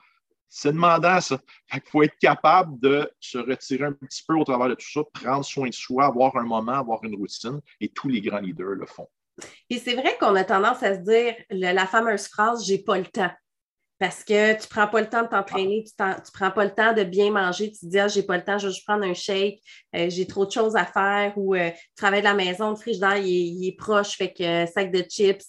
C'est 0.49 0.73
demandant, 0.73 1.21
ça. 1.21 1.39
Il 1.75 1.81
faut 1.87 2.03
être 2.03 2.19
capable 2.19 2.79
de 2.81 3.11
se 3.21 3.39
retirer 3.39 3.85
un 3.85 3.93
petit 3.93 4.23
peu 4.27 4.35
au 4.35 4.45
travers 4.45 4.69
de 4.69 4.75
tout 4.75 4.91
ça, 4.91 5.01
prendre 5.13 5.45
soin 5.45 5.69
de 5.69 5.75
soi, 5.75 6.07
avoir 6.07 6.37
un 6.37 6.45
moment, 6.45 6.73
avoir 6.73 7.03
une 7.05 7.17
routine, 7.17 7.61
et 7.81 7.89
tous 7.89 8.09
les 8.09 8.21
grands 8.21 8.39
leaders 8.39 8.77
le 8.77 8.87
font. 8.87 9.09
Et 9.69 9.79
c'est 9.79 9.95
vrai 9.95 10.17
qu'on 10.19 10.35
a 10.35 10.45
tendance 10.45 10.83
à 10.83 10.95
se 10.95 11.01
dire 11.01 11.35
la 11.51 11.87
fameuse 11.87 12.27
phrase 12.27 12.65
j'ai 12.67 12.79
pas 12.79 12.99
le 12.99 13.07
temps. 13.07 13.31
Parce 13.99 14.25
que 14.25 14.53
tu 14.53 14.63
ne 14.63 14.69
prends 14.69 14.89
pas 14.89 15.01
le 15.01 15.09
temps 15.09 15.23
de 15.23 15.29
t'entraîner, 15.29 15.83
tu 15.85 15.93
ne 16.03 16.31
prends 16.35 16.51
pas 16.51 16.65
le 16.65 16.75
temps 16.75 16.93
de 16.93 17.03
bien 17.03 17.31
manger, 17.31 17.73
tu 17.73 17.79
te 17.79 17.87
dis, 17.87 17.99
ah, 17.99 18.09
j'ai 18.09 18.23
pas 18.23 18.37
le 18.37 18.45
temps, 18.45 18.59
je 18.59 18.67
vais 18.67 18.73
juste 18.73 18.87
prendre 18.87 19.05
un 19.05 19.15
shake, 19.15 19.59
euh, 19.95 20.11
j'ai 20.11 20.27
trop 20.27 20.45
de 20.45 20.51
choses 20.51 20.77
à 20.77 20.85
faire, 20.85 21.33
ou 21.37 21.55
euh, 21.55 21.71
tu 21.71 21.95
travailles 21.97 22.21
de 22.21 22.27
la 22.27 22.35
maison, 22.35 22.71
le 22.71 22.77
frigidaire, 22.77 23.17
il, 23.17 23.27
il, 23.27 23.69
est 23.69 23.77
proche, 23.77 24.17
fait 24.17 24.35
que 24.35 24.43
euh, 24.43 24.67
sac 24.67 24.93
de 24.93 25.03
chips, 25.09 25.47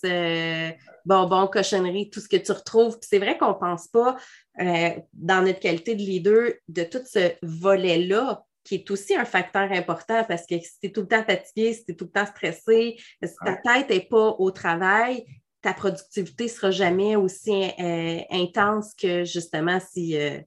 bonbons, 1.06 1.48
cochonneries, 1.48 2.10
tout 2.10 2.22
ce 2.22 2.30
que 2.30 2.38
tu 2.38 2.52
retrouves. 2.54 2.98
c'est 3.02 3.20
vrai 3.20 3.38
qu'on 3.38 3.50
ne 3.50 3.54
pense 3.54 3.88
pas, 3.88 4.16
dans 4.58 5.46
notre 5.46 5.60
qualité 5.60 5.96
de 5.96 6.02
leader, 6.02 6.54
de 6.70 6.84
tout 6.84 7.02
ce 7.06 7.34
volet-là 7.42 8.44
qui 8.64 8.76
est 8.76 8.92
aussi 8.92 9.16
un 9.16 9.24
facteur 9.24 9.72
important 9.72 10.26
parce 10.26 10.46
que 10.46 10.60
si 10.60 10.80
tu 10.82 10.88
es 10.88 10.92
tout 10.92 11.02
le 11.02 11.08
temps 11.08 11.24
fatigué, 11.24 11.74
si 11.74 11.86
tu 11.86 11.92
es 11.94 11.96
tout 11.96 12.06
le 12.06 12.12
temps 12.12 12.26
stressé, 12.26 12.98
si 13.24 13.36
ta 13.46 13.56
tête 13.56 13.90
n'est 13.90 14.08
pas 14.10 14.36
au 14.40 14.52
travail, 14.52 15.26
ta 15.62 15.74
productivité 15.74 16.46
ne 16.46 16.50
sera 16.50 16.72
jamais 16.72 17.16
aussi 17.16 17.52
euh, 17.52 18.20
intense 18.30 18.94
que 18.94 19.24
justement 19.26 19.80
si, 19.80 20.18
euh, 20.18 20.40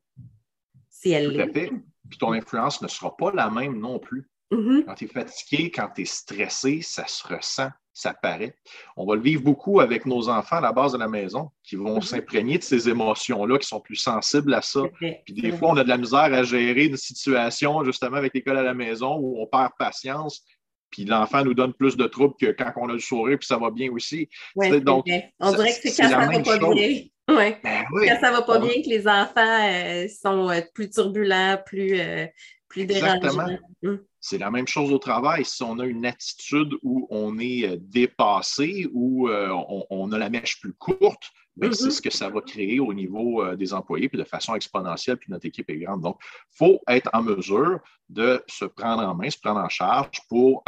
si 0.88 1.10
elle 1.10 1.28
l'est. 1.28 1.70
Puis 2.08 2.18
ton 2.18 2.32
influence 2.32 2.82
ne 2.82 2.88
sera 2.88 3.16
pas 3.16 3.30
la 3.32 3.50
même 3.50 3.78
non 3.78 3.98
plus. 3.98 4.28
Mm-hmm. 4.50 4.84
Quand 4.84 4.94
tu 4.94 5.04
es 5.04 5.08
fatigué, 5.08 5.70
quand 5.70 5.88
tu 5.94 6.02
es 6.02 6.04
stressé, 6.06 6.80
ça 6.82 7.06
se 7.06 7.26
ressent 7.26 7.70
ça 8.00 8.14
paraît. 8.14 8.54
On 8.96 9.06
va 9.06 9.14
le 9.14 9.20
vivre 9.20 9.42
beaucoup 9.42 9.80
avec 9.80 10.06
nos 10.06 10.28
enfants 10.28 10.56
à 10.56 10.60
la 10.60 10.72
base 10.72 10.92
de 10.92 10.98
la 10.98 11.08
maison, 11.08 11.50
qui 11.62 11.76
vont 11.76 11.96
mhm. 11.96 12.02
s'imprégner 12.02 12.58
de 12.58 12.62
ces 12.62 12.88
émotions-là, 12.88 13.58
qui 13.58 13.66
sont 13.66 13.80
plus 13.80 13.96
sensibles 13.96 14.54
à 14.54 14.62
ça. 14.62 14.82
Puis 14.98 15.34
des 15.34 15.52
fois, 15.52 15.70
on 15.70 15.76
a 15.76 15.84
de 15.84 15.88
la 15.88 15.98
misère 15.98 16.20
à 16.20 16.42
gérer 16.42 16.86
une 16.86 16.96
situation, 16.96 17.84
justement, 17.84 18.16
avec 18.16 18.34
l'école 18.34 18.58
à 18.58 18.62
la 18.62 18.74
maison, 18.74 19.16
où 19.18 19.40
on 19.40 19.46
perd 19.46 19.72
patience, 19.78 20.42
puis 20.90 21.04
l'enfant 21.04 21.44
nous 21.44 21.54
donne 21.54 21.72
plus 21.72 21.96
de 21.96 22.06
troubles 22.06 22.34
que 22.40 22.52
quand 22.52 22.72
on 22.76 22.88
a 22.88 22.92
le 22.92 22.98
sourire, 22.98 23.38
puis 23.38 23.46
ça 23.46 23.58
va 23.58 23.70
bien 23.70 23.90
aussi. 23.90 24.28
donc, 24.56 25.06
on 25.38 25.52
dirait 25.52 25.70
que 25.70 25.88
c'est 25.88 26.02
quand 26.02 26.08
ça 26.08 26.18
va 26.18 26.40
pas 26.40 26.58
bien. 26.74 27.00
Ben 27.28 27.54
quand 27.62 28.20
ça 28.20 28.32
va 28.32 28.42
pas 28.42 28.58
bien, 28.58 28.82
que 28.82 28.88
les 28.88 29.06
enfants 29.06 29.68
euh, 29.68 30.08
sont 30.08 30.50
euh, 30.50 30.60
plus 30.74 30.90
turbulents, 30.90 31.58
plus, 31.64 32.00
euh, 32.00 32.26
plus 32.68 32.86
dérangeants. 32.86 33.56
Hum. 33.84 34.00
C'est 34.20 34.38
la 34.38 34.50
même 34.50 34.68
chose 34.68 34.92
au 34.92 34.98
travail. 34.98 35.44
Si 35.46 35.62
on 35.62 35.78
a 35.78 35.86
une 35.86 36.04
attitude 36.04 36.74
où 36.82 37.06
on 37.10 37.38
est 37.38 37.66
euh, 37.66 37.76
dépassé, 37.80 38.86
où 38.92 39.28
euh, 39.28 39.48
on, 39.88 40.12
a 40.12 40.18
la 40.18 40.28
mèche 40.28 40.60
plus 40.60 40.74
courte, 40.74 41.30
ben, 41.56 41.72
c'est 41.72 41.86
mm-hmm. 41.86 41.90
ce 41.90 42.02
que 42.02 42.10
ça 42.10 42.28
va 42.28 42.40
créer 42.40 42.80
au 42.80 42.94
niveau 42.94 43.42
euh, 43.42 43.56
des 43.56 43.74
employés, 43.74 44.08
puis 44.08 44.18
de 44.18 44.24
façon 44.24 44.54
exponentielle, 44.54 45.16
puis 45.16 45.30
notre 45.30 45.46
équipe 45.46 45.68
est 45.68 45.78
grande. 45.78 46.00
Donc, 46.00 46.18
il 46.22 46.56
faut 46.56 46.80
être 46.88 47.10
en 47.12 47.22
mesure 47.22 47.80
de 48.08 48.42
se 48.48 48.64
prendre 48.64 49.02
en 49.02 49.14
main, 49.14 49.30
se 49.30 49.38
prendre 49.38 49.60
en 49.60 49.68
charge 49.68 50.20
pour 50.28 50.64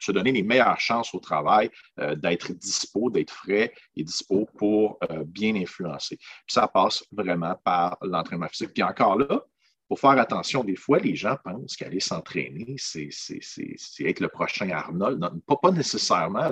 se 0.00 0.12
donner 0.12 0.32
les 0.32 0.42
meilleures 0.42 0.80
chances 0.80 1.12
au 1.12 1.20
travail, 1.20 1.70
d'être 2.16 2.54
dispo, 2.54 3.10
d'être 3.10 3.32
frais 3.32 3.74
et 3.96 4.02
dispo 4.02 4.48
pour 4.56 4.98
bien 5.26 5.54
influencer. 5.56 6.16
Puis 6.16 6.54
ça 6.54 6.66
passe 6.68 7.04
vraiment 7.12 7.54
par 7.64 7.98
l'entraînement 8.00 8.48
physique. 8.48 8.72
Puis 8.72 8.82
encore 8.82 9.18
là, 9.18 9.44
faut 9.90 9.96
faire 9.96 10.18
attention. 10.18 10.62
Des 10.62 10.76
fois, 10.76 10.98
les 11.00 11.16
gens 11.16 11.36
pensent 11.42 11.74
qu'aller 11.76 11.98
s'entraîner, 11.98 12.76
c'est 12.78 13.10
être 14.00 14.20
le 14.20 14.28
prochain 14.28 14.70
Arnold. 14.70 15.20
pas, 15.46 15.56
pas 15.56 15.72
nécessairement. 15.72 16.48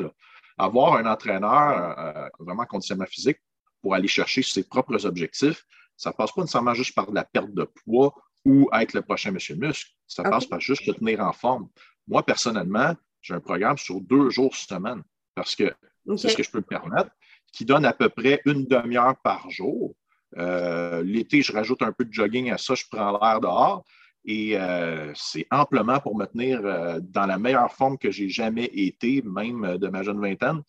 Avoir 0.58 0.94
un 0.94 1.06
entraîneur 1.06 1.96
euh, 1.98 2.28
vraiment 2.40 2.64
conditionnement 2.64 3.06
physique 3.06 3.38
pour 3.82 3.94
aller 3.94 4.08
chercher 4.08 4.42
ses 4.42 4.64
propres 4.64 5.06
objectifs, 5.06 5.64
ça 5.96 6.10
ne 6.10 6.14
passe 6.14 6.32
pas 6.32 6.42
nécessairement 6.42 6.74
juste 6.74 6.94
par 6.94 7.10
la 7.10 7.24
perte 7.24 7.52
de 7.52 7.64
poids 7.64 8.14
ou 8.44 8.68
être 8.72 8.94
le 8.94 9.02
prochain 9.02 9.32
monsieur 9.32 9.56
muscle. 9.56 9.90
Ça 10.06 10.22
passe 10.22 10.46
par 10.46 10.60
juste 10.60 10.86
te 10.86 10.92
tenir 10.92 11.20
en 11.20 11.32
forme. 11.32 11.68
Moi, 12.06 12.24
personnellement, 12.24 12.94
j'ai 13.20 13.34
un 13.34 13.40
programme 13.40 13.76
sur 13.76 14.00
deux 14.00 14.30
jours 14.30 14.54
semaine 14.54 15.02
parce 15.34 15.54
que 15.54 15.72
c'est 16.16 16.30
ce 16.30 16.36
que 16.36 16.42
je 16.42 16.50
peux 16.50 16.58
me 16.58 16.62
permettre, 16.62 17.10
qui 17.52 17.64
donne 17.64 17.84
à 17.84 17.92
peu 17.92 18.08
près 18.08 18.40
une 18.46 18.64
demi-heure 18.64 19.16
par 19.22 19.50
jour 19.50 19.94
euh, 20.36 21.02
l'été, 21.02 21.42
je 21.42 21.52
rajoute 21.52 21.82
un 21.82 21.92
peu 21.92 22.04
de 22.04 22.12
jogging 22.12 22.50
à 22.50 22.58
ça, 22.58 22.74
je 22.74 22.84
prends 22.90 23.18
l'air 23.18 23.40
dehors. 23.40 23.84
Et 24.24 24.58
euh, 24.58 25.12
c'est 25.14 25.46
amplement 25.50 26.00
pour 26.00 26.16
me 26.16 26.26
tenir 26.26 26.60
euh, 26.64 27.00
dans 27.00 27.24
la 27.24 27.38
meilleure 27.38 27.72
forme 27.72 27.96
que 27.96 28.10
j'ai 28.10 28.28
jamais 28.28 28.66
été, 28.74 29.22
même 29.22 29.78
de 29.78 29.88
ma 29.88 30.02
jeune 30.02 30.20
vingtaine. 30.20 30.62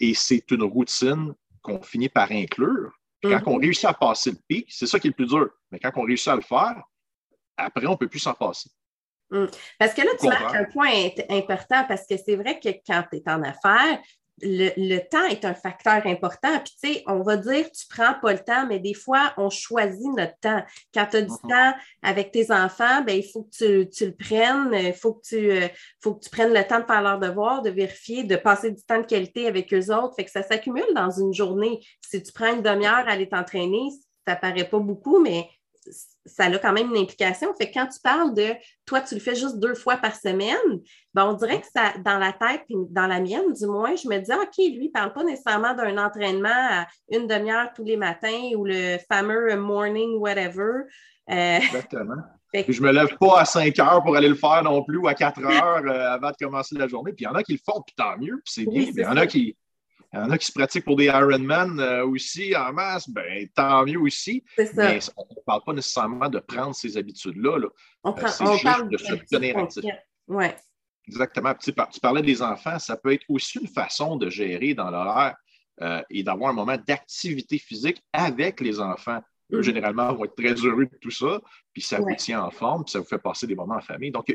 et 0.00 0.14
c'est 0.14 0.50
une 0.50 0.64
routine 0.64 1.34
qu'on 1.76 1.82
finit 1.82 2.08
par 2.08 2.30
inclure. 2.30 2.92
quand 3.22 3.28
mm-hmm. 3.30 3.42
on 3.46 3.56
réussit 3.56 3.84
à 3.84 3.94
passer 3.94 4.30
le 4.30 4.38
pic, 4.48 4.66
c'est 4.70 4.86
ça 4.86 4.98
qui 4.98 5.08
est 5.08 5.10
le 5.10 5.14
plus 5.14 5.26
dur. 5.26 5.50
Mais 5.70 5.78
quand 5.78 5.90
on 5.96 6.02
réussit 6.02 6.28
à 6.28 6.36
le 6.36 6.42
faire, 6.42 6.82
après, 7.56 7.86
on 7.86 7.92
ne 7.92 7.96
peut 7.96 8.08
plus 8.08 8.20
s'en 8.20 8.34
passer. 8.34 8.70
Mm. 9.30 9.46
Parce 9.78 9.94
que 9.94 10.02
là, 10.02 10.10
tu 10.18 10.26
marques 10.26 10.54
un 10.54 10.64
point 10.64 10.90
important 11.28 11.84
parce 11.86 12.06
que 12.06 12.16
c'est 12.16 12.36
vrai 12.36 12.58
que 12.60 12.68
quand 12.86 13.04
tu 13.10 13.18
es 13.18 13.28
en 13.28 13.42
affaires, 13.42 14.00
le, 14.42 14.98
temps 15.08 15.24
est 15.24 15.44
un 15.44 15.54
facteur 15.54 16.06
important. 16.06 16.58
Puis, 16.64 16.74
tu 16.80 16.94
sais, 16.94 17.02
on 17.06 17.22
va 17.22 17.36
dire, 17.36 17.70
tu 17.70 17.86
prends 17.88 18.14
pas 18.20 18.32
le 18.32 18.38
temps, 18.38 18.66
mais 18.66 18.78
des 18.78 18.94
fois, 18.94 19.32
on 19.36 19.50
choisit 19.50 20.08
notre 20.16 20.38
temps. 20.40 20.62
Quand 20.94 21.06
tu 21.06 21.16
as 21.18 21.22
du 21.22 21.30
mhm. 21.30 21.50
temps 21.50 21.74
avec 22.02 22.32
tes 22.32 22.50
enfants, 22.50 23.02
ben, 23.02 23.16
il 23.16 23.24
faut 23.24 23.44
que 23.44 23.84
tu, 23.84 24.06
le 24.06 24.14
prennes. 24.14 24.72
Il 24.74 24.94
faut, 24.94 25.14
que 25.14 25.26
tu, 25.26 25.50
euh, 25.50 25.68
faut 26.02 26.14
que 26.14 26.24
tu 26.24 26.30
prennes 26.30 26.52
le 26.52 26.64
temps 26.64 26.80
de 26.80 26.86
faire 26.86 27.02
leurs 27.02 27.18
devoirs, 27.18 27.62
de 27.62 27.70
vérifier, 27.70 28.24
de 28.24 28.36
passer 28.36 28.70
du 28.70 28.82
temps 28.82 29.00
de 29.00 29.06
qualité 29.06 29.46
avec 29.46 29.72
eux 29.72 29.94
autres. 29.94 30.14
Fait 30.16 30.24
que 30.24 30.30
ça 30.30 30.42
s'accumule 30.42 30.94
dans 30.94 31.10
une 31.10 31.32
journée. 31.32 31.80
Si 32.00 32.22
tu 32.22 32.32
prends 32.32 32.54
une 32.54 32.62
demi-heure 32.62 33.06
à 33.06 33.12
aller 33.12 33.28
t'entraîner, 33.28 33.88
ça 34.26 34.36
paraît 34.36 34.68
pas 34.68 34.78
beaucoup, 34.78 35.20
mais 35.20 35.48
ça 36.24 36.44
a 36.44 36.58
quand 36.58 36.72
même 36.72 36.88
une 36.94 37.02
implication. 37.02 37.52
Fait 37.54 37.70
que 37.70 37.74
quand 37.74 37.86
tu 37.86 38.00
parles 38.00 38.34
de 38.34 38.48
toi, 38.86 39.00
tu 39.00 39.14
le 39.14 39.20
fais 39.20 39.34
juste 39.34 39.58
deux 39.58 39.74
fois 39.74 39.96
par 39.96 40.14
semaine, 40.14 40.56
ben 41.14 41.26
on 41.26 41.34
dirait 41.34 41.60
que 41.60 41.66
ça, 41.74 41.92
dans 42.04 42.18
la 42.18 42.32
tête, 42.32 42.64
dans 42.68 43.06
la 43.06 43.20
mienne, 43.20 43.52
du 43.52 43.66
moins, 43.66 43.96
je 43.96 44.08
me 44.08 44.18
dis, 44.18 44.32
OK, 44.32 44.56
lui, 44.58 44.84
il 44.84 44.86
ne 44.86 44.92
parle 44.92 45.12
pas 45.12 45.24
nécessairement 45.24 45.74
d'un 45.74 45.96
entraînement 45.98 46.48
à 46.48 46.86
une 47.10 47.26
demi-heure 47.26 47.72
tous 47.74 47.84
les 47.84 47.96
matins 47.96 48.50
ou 48.56 48.64
le 48.64 48.98
fameux 49.10 49.56
morning 49.56 50.18
whatever. 50.18 50.84
Euh, 51.30 51.56
Exactement. 51.56 52.16
Je 52.54 52.80
ne 52.80 52.86
me 52.86 52.92
lève 52.92 53.14
pas 53.20 53.40
à 53.40 53.44
5 53.44 53.78
heures 53.78 54.02
pour 54.02 54.16
aller 54.16 54.28
le 54.28 54.34
faire 54.34 54.62
non 54.62 54.82
plus 54.82 54.96
ou 54.96 55.06
à 55.06 55.12
4 55.12 55.44
heures 55.44 55.82
euh, 55.86 56.14
avant 56.14 56.30
de 56.30 56.36
commencer 56.40 56.76
la 56.78 56.88
journée. 56.88 57.12
Puis 57.12 57.24
il 57.24 57.28
y 57.28 57.28
en 57.28 57.34
a 57.34 57.42
qui 57.42 57.52
le 57.52 57.58
font, 57.58 57.82
puis 57.86 57.94
tant 57.94 58.16
mieux, 58.16 58.40
puis 58.42 58.54
c'est 58.54 58.64
bien. 58.64 58.84
il 58.84 58.98
y 58.98 59.04
en 59.04 59.18
a 59.18 59.26
qui 59.26 59.54
il 60.12 60.18
y 60.18 60.22
en 60.22 60.30
a 60.30 60.38
qui 60.38 60.46
se 60.46 60.52
pratiquent 60.52 60.84
pour 60.84 60.96
des 60.96 61.06
Ironman 61.06 61.78
euh, 61.78 62.06
aussi 62.06 62.56
en 62.56 62.72
masse, 62.72 63.08
ben, 63.10 63.46
tant 63.54 63.84
mieux 63.84 64.00
aussi. 64.00 64.42
Mais 64.56 65.00
on 65.16 65.22
ne 65.22 65.40
parle 65.44 65.62
pas 65.64 65.72
nécessairement 65.74 66.28
de 66.28 66.38
prendre 66.38 66.74
ces 66.74 66.96
habitudes-là. 66.96 67.58
On, 68.04 68.10
euh, 68.10 68.14
on 68.40 68.52
juste 68.52 68.62
parle 68.64 68.88
de 68.88 68.96
se 68.96 69.14
tenir 69.30 69.58
actif. 69.58 69.84
Ouais. 70.26 70.56
Exactement. 71.06 71.54
Tu, 71.54 71.72
parlais 72.00 72.22
des 72.22 72.42
enfants, 72.42 72.78
ça 72.78 72.96
peut 72.96 73.12
être 73.12 73.24
aussi 73.28 73.58
une 73.58 73.68
façon 73.68 74.16
de 74.16 74.30
gérer 74.30 74.74
dans 74.74 74.90
l'horaire 74.90 75.36
euh, 75.82 76.02
et 76.10 76.22
d'avoir 76.22 76.50
un 76.50 76.54
moment 76.54 76.76
d'activité 76.86 77.58
physique 77.58 78.02
avec 78.12 78.60
les 78.60 78.80
enfants. 78.80 79.20
Eux, 79.52 79.60
mm-hmm. 79.60 79.62
généralement, 79.62 80.14
vont 80.14 80.24
être 80.24 80.36
très 80.36 80.54
heureux 80.54 80.86
de 80.86 80.98
tout 81.00 81.10
ça, 81.10 81.40
puis 81.72 81.82
ça 81.82 81.98
vous 81.98 82.14
tient 82.16 82.42
en 82.42 82.50
forme, 82.50 82.84
puis 82.84 82.92
ça 82.92 82.98
vous 82.98 83.06
fait 83.06 83.18
passer 83.18 83.46
des 83.46 83.54
moments 83.54 83.76
en 83.76 83.80
famille. 83.80 84.10
Donc, 84.10 84.30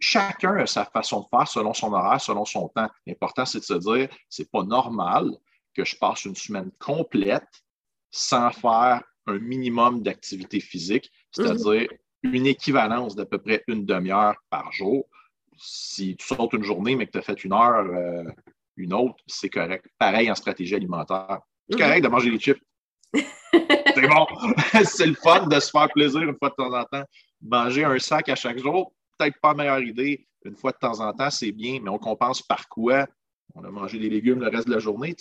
chacun 0.00 0.56
a 0.56 0.66
sa 0.66 0.84
façon 0.86 1.20
de 1.20 1.26
faire 1.28 1.46
selon 1.46 1.74
son 1.74 1.92
horaire, 1.92 2.20
selon 2.20 2.44
son 2.44 2.68
temps. 2.68 2.88
L'important, 3.06 3.44
c'est 3.44 3.60
de 3.60 3.64
se 3.64 3.74
dire, 3.74 4.08
c'est 4.28 4.50
pas 4.50 4.64
normal 4.64 5.30
que 5.74 5.84
je 5.84 5.94
passe 5.96 6.24
une 6.24 6.34
semaine 6.34 6.70
complète 6.78 7.62
sans 8.10 8.50
faire 8.50 9.02
un 9.26 9.38
minimum 9.38 10.02
d'activité 10.02 10.58
physique, 10.58 11.12
c'est-à-dire 11.30 11.88
mhm. 12.24 12.34
une 12.34 12.46
équivalence 12.46 13.14
d'à 13.14 13.26
peu 13.26 13.38
près 13.38 13.62
une 13.68 13.84
demi-heure 13.84 14.36
par 14.48 14.72
jour. 14.72 15.06
Si 15.56 16.16
tu 16.16 16.26
sautes 16.26 16.54
une 16.54 16.64
journée, 16.64 16.96
mais 16.96 17.06
que 17.06 17.12
tu 17.12 17.18
as 17.18 17.22
fait 17.22 17.44
une 17.44 17.52
heure, 17.52 17.86
euh, 17.86 18.24
une 18.76 18.94
autre, 18.94 19.16
c'est 19.26 19.50
correct. 19.50 19.86
Pareil 19.98 20.30
en 20.30 20.34
stratégie 20.34 20.74
alimentaire. 20.74 21.40
C'est 21.68 21.76
mhm. 21.76 21.82
correct 21.82 22.02
de 22.02 22.08
manger 22.08 22.30
des 22.30 22.38
chips. 22.38 22.62
c'est 23.12 24.08
bon. 24.08 24.26
c'est 24.84 25.06
le 25.06 25.14
fun 25.14 25.46
de 25.46 25.60
se 25.60 25.70
faire 25.70 25.88
plaisir 25.90 26.22
une 26.22 26.36
fois 26.36 26.48
de 26.48 26.54
temps 26.54 26.72
en 26.72 26.84
temps. 26.84 27.04
Manger 27.42 27.84
un 27.84 27.98
sac 27.98 28.28
à 28.28 28.34
chaque 28.34 28.58
jour, 28.58 28.92
peut-être 29.20 29.40
pas 29.40 29.48
la 29.50 29.54
meilleure 29.54 29.82
idée. 29.82 30.26
Une 30.44 30.56
fois 30.56 30.72
de 30.72 30.78
temps 30.78 31.00
en 31.00 31.12
temps, 31.12 31.30
c'est 31.30 31.52
bien, 31.52 31.80
mais 31.82 31.90
on 31.90 31.98
compense 31.98 32.42
par 32.42 32.68
quoi? 32.68 33.06
On 33.54 33.64
a 33.64 33.70
mangé 33.70 33.98
des 33.98 34.08
légumes 34.08 34.40
le 34.40 34.48
reste 34.48 34.68
de 34.68 34.72
la 34.72 34.78
journée. 34.78 35.14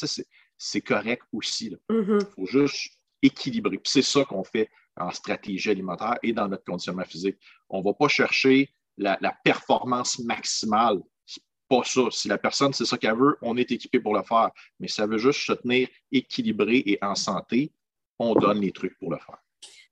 c'est 0.57 0.81
correct 0.81 1.23
aussi. 1.33 1.75
Il 1.89 1.95
mm-hmm. 1.95 2.25
faut 2.35 2.45
juste 2.45 2.93
équilibrer. 3.21 3.79
c'est 3.83 4.01
ça 4.01 4.23
qu'on 4.23 4.43
fait 4.43 4.69
en 4.95 5.11
stratégie 5.11 5.69
alimentaire 5.69 6.17
et 6.23 6.31
dans 6.31 6.47
notre 6.47 6.63
conditionnement 6.63 7.03
physique. 7.03 7.37
On 7.69 7.79
ne 7.79 7.83
va 7.83 7.93
pas 7.93 8.07
chercher 8.07 8.69
la, 8.97 9.17
performance 9.43 10.19
maximale. 10.19 10.99
C'est 11.25 11.43
pas 11.67 11.83
ça. 11.83 12.01
Si 12.11 12.27
la 12.27 12.37
personne, 12.37 12.73
c'est 12.73 12.85
ça 12.85 12.97
qu'elle 12.97 13.17
veut, 13.17 13.37
on 13.41 13.57
est 13.57 13.71
équipé 13.71 13.99
pour 13.99 14.13
le 14.13 14.23
faire. 14.23 14.51
Mais 14.79 14.87
ça 14.87 15.05
veut 15.05 15.17
juste 15.17 15.41
se 15.41 15.53
tenir 15.53 15.87
équilibré 16.11 16.83
et 16.85 16.97
en 17.01 17.15
santé. 17.15 17.73
On 18.19 18.35
donne 18.35 18.61
les 18.61 18.71
trucs 18.71 18.97
pour 18.99 19.11
le 19.11 19.17
faire. 19.17 19.37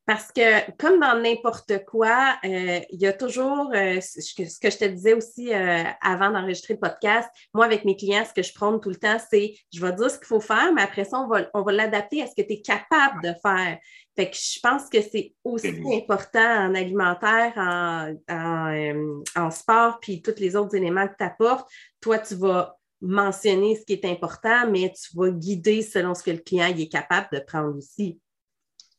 Parce 0.07 0.31
que, 0.31 0.71
comme 0.77 1.01
dans 1.01 1.21
n'importe 1.21 1.83
quoi, 1.85 2.37
euh, 2.45 2.79
il 2.89 3.01
y 3.01 3.05
a 3.05 3.11
toujours, 3.11 3.69
euh, 3.75 3.99
ce 3.99 4.33
que 4.33 4.69
je 4.69 4.77
te 4.77 4.85
disais 4.85 5.13
aussi 5.13 5.53
euh, 5.53 5.83
avant 6.01 6.29
d'enregistrer 6.31 6.75
le 6.75 6.79
podcast, 6.79 7.29
moi, 7.53 7.65
avec 7.65 7.83
mes 7.83 7.97
clients, 7.97 8.23
ce 8.23 8.33
que 8.33 8.41
je 8.41 8.53
prône 8.53 8.79
tout 8.79 8.87
le 8.87 8.95
temps, 8.95 9.17
c'est 9.29 9.53
je 9.73 9.85
vais 9.85 9.91
dire 9.91 10.09
ce 10.09 10.17
qu'il 10.17 10.27
faut 10.27 10.39
faire, 10.39 10.71
mais 10.73 10.81
après 10.81 11.03
ça, 11.03 11.19
on 11.19 11.27
va, 11.27 11.49
on 11.53 11.61
va 11.61 11.73
l'adapter 11.73 12.23
à 12.23 12.27
ce 12.27 12.31
que 12.35 12.41
tu 12.41 12.53
es 12.53 12.61
capable 12.61 13.21
de 13.21 13.33
faire. 13.41 13.79
Fait 14.15 14.29
que 14.29 14.37
je 14.37 14.59
pense 14.61 14.89
que 14.89 15.01
c'est 15.01 15.35
aussi 15.43 15.75
important 15.93 16.39
en 16.39 16.73
alimentaire, 16.73 17.51
en, 17.57 18.15
en, 18.29 19.21
en 19.35 19.51
sport, 19.51 19.99
puis 19.99 20.21
tous 20.21 20.39
les 20.39 20.55
autres 20.55 20.75
éléments 20.75 21.05
que 21.09 21.15
tu 21.19 21.25
apportes. 21.25 21.69
Toi, 21.99 22.19
tu 22.19 22.35
vas 22.35 22.77
mentionner 23.01 23.75
ce 23.75 23.83
qui 23.83 23.91
est 23.91 24.05
important, 24.05 24.71
mais 24.71 24.89
tu 24.93 25.17
vas 25.17 25.31
guider 25.31 25.81
selon 25.81 26.15
ce 26.15 26.23
que 26.23 26.31
le 26.31 26.37
client 26.37 26.67
est 26.67 26.87
capable 26.89 27.27
de 27.33 27.39
prendre 27.39 27.77
aussi. 27.77 28.21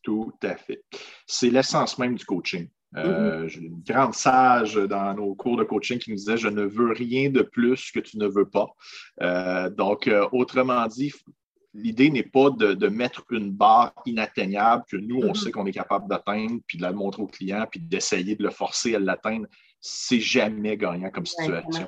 Tout 0.08 0.32
à 0.42 0.56
fait. 0.56 0.82
C'est 1.26 1.50
l'essence 1.50 1.98
même 1.98 2.14
du 2.14 2.24
coaching. 2.24 2.66
Euh, 2.96 3.44
mm-hmm. 3.44 3.48
J'ai 3.48 3.60
une 3.60 3.82
grande 3.86 4.14
sage 4.14 4.76
dans 4.76 5.12
nos 5.12 5.34
cours 5.34 5.58
de 5.58 5.64
coaching 5.64 5.98
qui 5.98 6.08
nous 6.08 6.16
disait 6.16 6.38
Je 6.38 6.48
ne 6.48 6.62
veux 6.62 6.92
rien 6.92 7.28
de 7.28 7.42
plus 7.42 7.90
que 7.90 8.00
tu 8.00 8.16
ne 8.16 8.26
veux 8.26 8.48
pas. 8.48 8.68
Euh, 9.20 9.68
donc, 9.68 10.08
euh, 10.08 10.26
autrement 10.32 10.86
dit, 10.86 11.12
l'idée 11.74 12.08
n'est 12.08 12.22
pas 12.22 12.48
de, 12.48 12.88
mettre 12.88 13.22
une 13.28 13.50
barre 13.50 13.92
inatteignable 14.06 14.84
que 14.90 14.96
nous, 14.96 15.18
on 15.18 15.32
mm-hmm. 15.32 15.44
sait 15.44 15.50
qu'on 15.50 15.66
est 15.66 15.72
capable 15.72 16.08
d'atteindre, 16.08 16.58
puis 16.66 16.78
de 16.78 16.82
la 16.82 16.92
montrer 16.92 17.20
au 17.20 17.26
client, 17.26 17.66
puis 17.70 17.80
d'essayer 17.80 18.34
de 18.34 18.42
le 18.42 18.50
forcer 18.50 18.94
à 18.94 18.98
l'atteindre. 18.98 19.46
C'est 19.78 20.20
jamais 20.20 20.78
gagnant 20.78 21.10
comme 21.10 21.26
situation. 21.26 21.86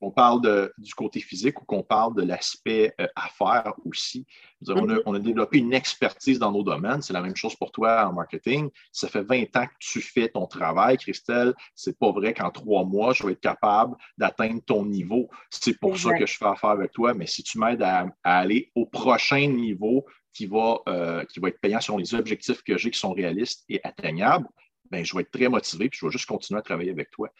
On 0.00 0.10
parle 0.10 0.70
du 0.78 0.94
côté 0.94 1.20
physique 1.20 1.60
ou 1.60 1.64
qu'on 1.64 1.82
parle 1.82 2.14
de 2.14 2.22
l'aspect 2.22 2.94
affaires 3.16 3.74
aussi. 3.84 4.26
Mm-hmm. 4.64 5.02
On 5.06 5.14
a, 5.14 5.18
développé 5.18 5.58
une 5.58 5.72
expertise 5.72 6.38
dans 6.38 6.52
nos 6.52 6.62
domaines. 6.62 7.02
C'est 7.02 7.12
la 7.12 7.20
même 7.20 7.36
chose 7.36 7.54
pour 7.54 7.70
toi 7.70 8.06
en 8.06 8.12
marketing. 8.12 8.70
Ça 8.92 9.08
fait 9.08 9.22
20 9.22 9.56
ans 9.56 9.66
que 9.66 9.74
tu 9.78 10.00
fais 10.00 10.28
ton 10.28 10.46
travail, 10.46 10.96
Christelle. 10.96 11.54
C'est 11.74 11.98
pas 11.98 12.10
vrai 12.10 12.34
qu'en 12.34 12.50
trois 12.50 12.84
mois, 12.84 13.12
je 13.12 13.24
vais 13.24 13.32
être 13.32 13.40
capable 13.40 13.96
d'atteindre 14.16 14.60
ton 14.64 14.84
niveau. 14.84 15.28
C'est 15.50 15.78
pour 15.78 15.98
ça 15.98 16.16
que 16.16 16.26
je 16.26 16.36
fais 16.36 16.46
affaire 16.46 16.70
avec 16.70 16.92
toi. 16.92 17.14
Mais 17.14 17.26
si 17.26 17.42
tu 17.42 17.58
m'aides 17.58 17.82
à, 17.82 18.06
aller 18.24 18.70
au 18.74 18.86
prochain 18.86 19.46
niveau 19.46 20.06
qui 20.32 20.46
va, 20.46 20.78
euh, 20.88 21.24
qui 21.24 21.40
va 21.40 21.48
être 21.48 21.60
payant 21.60 21.80
selon 21.80 21.98
les 21.98 22.14
objectifs 22.14 22.62
que 22.62 22.76
j'ai 22.76 22.90
qui 22.90 22.98
sont 22.98 23.12
réalistes 23.12 23.64
et 23.68 23.80
atteignables, 23.84 24.46
ben, 24.90 25.04
je 25.04 25.14
vais 25.14 25.22
être 25.22 25.30
très 25.30 25.48
motivé 25.48 25.86
et 25.86 25.90
je 25.92 26.04
vais 26.04 26.12
juste 26.12 26.26
continuer 26.26 26.58
à 26.58 26.62
travailler 26.62 26.90
avec 26.90 27.10
toi. 27.10 27.30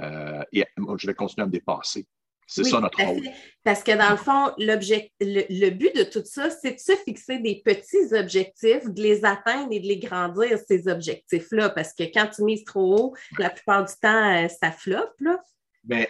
Euh, 0.00 0.42
et 0.52 0.64
je 0.98 1.06
vais 1.06 1.14
continuer 1.14 1.44
à 1.44 1.46
me 1.46 1.52
dépasser. 1.52 2.06
C'est 2.46 2.64
ça 2.64 2.80
notre 2.80 3.02
rôle. 3.02 3.28
Parce 3.64 3.82
que 3.82 3.90
dans 3.90 4.10
le 4.10 4.16
fond, 4.16 4.52
le, 4.58 5.70
but 5.70 5.96
de 5.96 6.04
tout 6.04 6.22
ça, 6.24 6.48
c'est 6.50 6.74
de 6.74 6.78
se 6.78 6.92
fixer 7.04 7.38
des 7.40 7.60
petits 7.64 8.14
objectifs, 8.14 8.84
de 8.88 9.02
les 9.02 9.24
atteindre 9.24 9.72
et 9.72 9.80
de 9.80 9.86
les 9.86 9.98
grandir, 9.98 10.56
ces 10.66 10.86
objectifs-là. 10.86 11.70
Parce 11.70 11.92
que 11.92 12.04
quand 12.04 12.28
tu 12.28 12.44
mises 12.44 12.64
trop 12.64 12.96
haut, 12.96 13.14
la 13.38 13.50
plupart 13.50 13.84
du 13.84 13.92
temps, 14.00 14.44
euh, 14.44 14.48
ça 14.48 14.70
floppe. 14.70 15.14
Là. 15.18 15.40
Ben, 15.82 16.06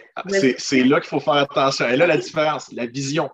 c'est 0.57 0.83
là 0.83 0.99
qu'il 0.99 1.09
faut 1.09 1.19
faire 1.19 1.33
attention. 1.33 1.87
Et 1.87 1.97
là, 1.97 2.05
la 2.05 2.17
différence, 2.17 2.71
la 2.71 2.85
vision. 2.85 3.29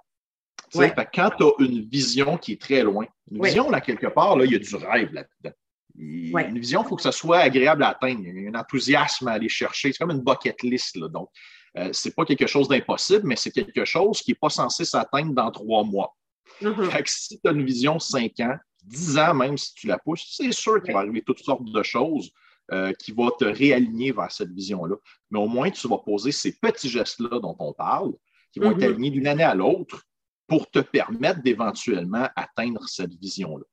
Quand 1.13 1.30
tu 1.38 1.43
as 1.43 1.52
une 1.60 1.82
vision 1.82 2.38
qui 2.38 2.54
est 2.54 2.62
très 2.62 2.84
loin, 2.84 3.06
une 3.30 3.43
vision, 3.43 3.69
là, 3.69 3.82
quelque 3.82 4.08
part, 4.08 4.38
là, 4.38 4.45
il 4.45 4.52
y 4.52 4.56
a 4.56 4.60
du 4.60 4.76
rêve 4.76 5.13
là-dedans. 5.13 5.56
Une 5.95 6.60
vision, 6.60 6.84
il 6.84 6.88
faut 6.88 6.95
que 6.95 7.01
ça 7.01 7.12
soit 7.12 7.39
agréable 7.39 7.84
à 7.84 7.89
atteindre. 7.89 8.21
Il 8.25 8.43
y 8.43 8.47
a 8.47 8.49
un 8.49 8.60
enthousiasme 8.60 9.27
à 9.27 9.34
aller 9.34 9.49
chercher. 9.49 9.91
C'est 9.91 9.99
comme 9.99 10.12
une 10.12 10.23
bucket 10.23 10.62
list. 10.63 10.95
Là. 10.97 11.08
Donc, 11.08 11.29
euh, 11.77 11.91
ce 11.93 12.08
n'est 12.08 12.13
pas 12.13 12.25
quelque 12.25 12.47
chose 12.47 12.67
d'impossible, 12.67 13.23
mais 13.25 13.36
c'est 13.36 13.51
quelque 13.51 13.86
chose 13.86 14.21
qui 14.21 14.32
n'est 14.32 14.38
pas 14.41 14.49
censé 14.49 14.86
s'atteindre 14.86 15.34
dans 15.34 15.51
trois 15.51 15.84
mois. 15.84 16.15
Mm-hmm. 16.62 17.03
si 17.08 17.39
tu 17.39 17.47
as 17.47 17.51
une 17.51 17.65
vision 17.65 17.99
cinq 17.99 18.39
ans, 18.39 18.56
dix 18.84 19.17
ans 19.17 19.34
même, 19.34 19.58
si 19.58 19.73
tu 19.73 19.88
la 19.88 19.97
pousses, 19.97 20.36
c'est 20.38 20.51
sûr 20.51 20.82
qu'il 20.84 20.93
va 20.93 20.99
arriver 20.99 21.21
toutes 21.21 21.39
sortes 21.39 21.63
de 21.63 21.84
choses 21.84 22.32
euh, 22.71 22.93
qui 22.93 23.12
vont 23.12 23.32
te 23.32 23.45
réaligner 23.45 24.12
vers 24.12 24.32
cette 24.32 24.51
vision-là. 24.51 24.95
Mais 25.32 25.39
au 25.39 25.47
moins, 25.47 25.69
tu 25.71 25.88
vas 25.88 25.97
poser 25.97 26.32
ces 26.32 26.58
petits 26.60 26.89
gestes-là 26.89 27.39
dont 27.39 27.56
on 27.60 27.73
parle, 27.73 28.13
qui 28.51 28.60
vont 28.60 28.71
être 28.71 28.79
mm-hmm. 28.79 28.86
alignés 28.86 29.10
d'une 29.10 29.27
année 29.27 29.43
à 29.43 29.56
l'autre 29.56 30.03
pour 30.47 30.69
te 30.69 30.79
permettre 30.79 31.41
d'éventuellement 31.41 32.27
atteindre 32.36 32.88
cette 32.88 33.13
vision-là. 33.15 33.65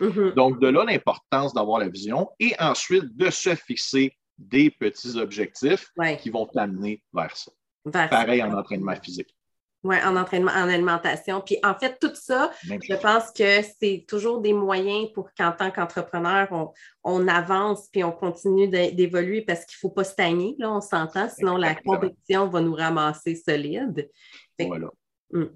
Mm-hmm. 0.00 0.34
Donc, 0.34 0.60
de 0.60 0.68
là 0.68 0.84
l'importance 0.84 1.52
d'avoir 1.54 1.80
la 1.80 1.88
vision 1.88 2.30
et 2.38 2.54
ensuite 2.58 3.16
de 3.16 3.30
se 3.30 3.54
fixer 3.54 4.16
des 4.38 4.70
petits 4.70 5.16
objectifs 5.18 5.92
qui 6.20 6.30
vont 6.30 6.46
t'amener 6.46 7.02
vers 7.12 7.36
ça. 7.36 7.52
Pareil 7.92 8.42
en 8.42 8.56
entraînement 8.56 8.96
physique. 8.96 9.34
Oui, 9.82 9.96
en 10.04 10.14
entraînement, 10.16 10.50
en 10.50 10.68
alimentation. 10.68 11.40
Puis 11.40 11.56
en 11.62 11.74
fait, 11.74 11.98
tout 11.98 12.14
ça, 12.14 12.50
je 12.64 13.00
pense 13.00 13.30
que 13.30 13.62
c'est 13.80 14.04
toujours 14.06 14.42
des 14.42 14.52
moyens 14.52 15.08
pour 15.14 15.30
qu'en 15.32 15.52
tant 15.52 15.70
qu'entrepreneur, 15.70 16.72
on, 17.02 17.28
avance 17.28 17.88
puis 17.90 18.04
on 18.04 18.12
continue 18.12 18.68
d'évoluer 18.68 19.40
parce 19.40 19.64
qu'il 19.64 19.76
ne 19.76 19.88
faut 19.88 19.94
pas 19.94 20.04
stagner, 20.04 20.54
là, 20.58 20.70
on 20.70 20.82
s'entend, 20.82 21.28
sinon 21.30 21.56
la 21.56 21.74
compétition 21.74 22.46
va 22.48 22.60
nous 22.60 22.74
ramasser 22.74 23.34
solide. 23.36 24.10
voilà. 24.58 24.88
Hmm. 25.30 25.46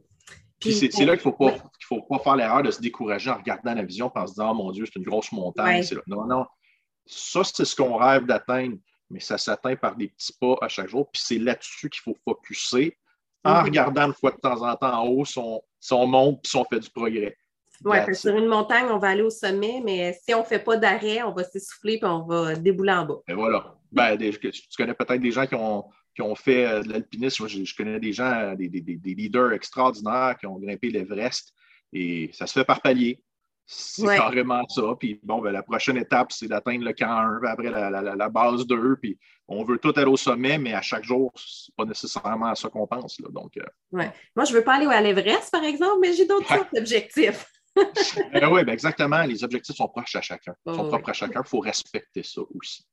Puis 0.59 0.73
c'est 0.73 1.05
là 1.05 1.19
qu'il 1.19 1.29
ne 1.29 1.33
faut, 1.33 1.33
pas, 1.33 1.57
faut 1.85 2.03
pas 2.03 2.19
faire 2.19 2.37
l'erreur 2.37 2.63
de 2.63 2.71
se 2.71 2.81
décourager 2.81 3.31
en 3.31 3.37
regardant 3.37 3.75
la 3.75 3.83
vision 3.83 4.11
en 4.15 4.27
se 4.27 4.33
disant 4.33 4.51
Oh 4.53 4.55
mon 4.55 4.73
Dieu, 4.73 4.85
c'est 4.87 4.99
une 4.99 5.05
grosse 5.05 5.33
montagne. 5.33 5.85
Non, 6.07 6.27
non, 6.27 6.47
ça, 7.07 7.43
c'est 7.45 7.65
ce 7.65 7.77
qu'on 7.77 7.97
rêve 7.97 8.27
d'atteindre, 8.27 8.77
mais 9.11 9.21
ça 9.21 9.39
s'atteint 9.39 9.77
par 9.77 9.97
des 9.97 10.09
petits 10.09 10.33
pas 10.41 10.57
à 10.61 10.69
chaque 10.69 10.89
jour. 10.89 11.11
Puis 11.11 11.23
c'est 11.25 11.39
là-dessus 11.39 11.91
qu'il 11.91 12.01
faut 12.01 12.17
focuser 12.25 12.97
en 13.45 13.59
mhm. 13.59 13.65
regardant 13.65 14.07
une 14.07 14.15
fois 14.15 14.31
de 14.31 14.39
temps 14.39 14.63
en 14.63 14.75
temps 14.77 15.03
en 15.03 15.07
haut 15.07 15.25
si 15.25 15.39
on, 15.39 16.07
monte 16.07 16.43
puis 16.43 16.51
si 16.51 16.57
on 16.57 16.65
fait 16.65 16.81
du 16.81 16.91
progrès. 16.91 17.37
Oui, 17.85 17.99
sur 18.15 18.37
une 18.37 18.47
montagne, 18.47 18.87
on 18.89 18.99
va 18.99 19.09
aller 19.09 19.23
au 19.23 19.31
sommet, 19.31 19.83
mais 19.85 20.19
si 20.25 20.33
on 20.33 20.41
ne 20.41 20.45
fait 20.45 20.61
pas 20.61 20.77
d'arrêt, 20.77 21.23
on 21.23 21.33
va 21.33 21.45
s'essouffler 21.45 21.99
puis 21.99 22.09
on 22.09 22.23
va 22.23 22.55
débouler 22.55 22.93
en 22.93 23.05
bas. 23.05 23.19
Et 23.29 23.35
voilà. 23.35 23.75
Ben, 23.93 24.17
tu 24.17 24.41
connais 24.77 24.95
peut-être 24.95 25.21
des 25.21 25.33
gens 25.33 25.47
qui 25.47 25.55
ont, 25.55 25.85
qui 26.15 26.23
ont 26.23 26.35
fait 26.35 26.67
euh, 26.67 26.83
de 26.83 26.93
l'alpinisme. 26.93 27.47
Je, 27.47 27.77
connais 27.77 28.01
des 28.01 28.13
gens, 28.13 28.33
euh, 28.33 28.55
des, 28.55 28.69
leaders 28.69 29.53
extraordinaires 29.53 30.37
qui 30.39 30.47
ont 30.47 30.59
grimpé 30.59 30.91
l'Everest 30.91 31.53
et 31.95 32.31
ça 32.33 32.47
se 32.47 32.53
fait 32.53 32.65
par 32.65 32.83
palier. 32.83 33.23
C'est 33.67 34.05
carrément 34.05 34.69
ça. 34.69 34.83
Puis 34.99 35.19
bon, 35.23 35.41
ben, 35.41 35.51
la 35.51 35.63
prochaine 35.63 35.97
étape, 35.97 36.33
c'est 36.33 36.49
d'atteindre 36.49 36.85
le 36.85 36.93
camp 36.93 37.09
1, 37.09 37.41
après 37.45 37.71
la, 37.71 38.29
base 38.29 38.67
2. 38.67 38.97
Puis 38.97 39.19
on 39.49 39.65
veut 39.65 39.79
tout 39.79 39.93
aller 39.97 40.07
au 40.07 40.19
sommet, 40.19 40.59
mais 40.59 40.75
à 40.75 40.83
chaque 40.83 41.05
jour, 41.05 41.33
ce 41.35 41.71
n'est 41.71 41.75
pas 41.77 41.85
nécessairement 41.87 42.47
à 42.47 42.55
ça 42.55 42.69
qu'on 42.69 42.87
pense. 42.87 43.19
Là. 43.21 43.29
Donc, 43.31 43.57
euh, 43.57 43.63
Moi, 43.93 44.45
je 44.45 44.53
ne 44.53 44.59
veux 44.59 44.65
pas 44.65 44.75
aller 44.75 44.87
à 44.87 45.01
l'Everest, 45.01 45.51
par 45.51 45.65
exemple, 45.65 45.99
mais 46.03 46.13
j'ai 46.13 46.27
d'autres 46.27 46.53
objectifs. 46.77 47.47
Ben 48.33 48.49
oui, 48.53 48.63
ben 48.63 48.73
exactement. 48.73 49.25
Les 49.25 49.43
objectifs 49.43 49.75
sont 49.75 49.89
proches 49.89 50.15
à 50.15 50.21
chacun. 50.21 50.55
Ils 50.65 50.75
sont 50.77 50.87
propres 50.87 51.11
à 51.11 51.13
chacun. 51.13 51.43
Il 51.45 51.49
faut 51.49 51.59
respecter 51.59 52.23
ça 52.23 52.41
aussi. 52.55 52.87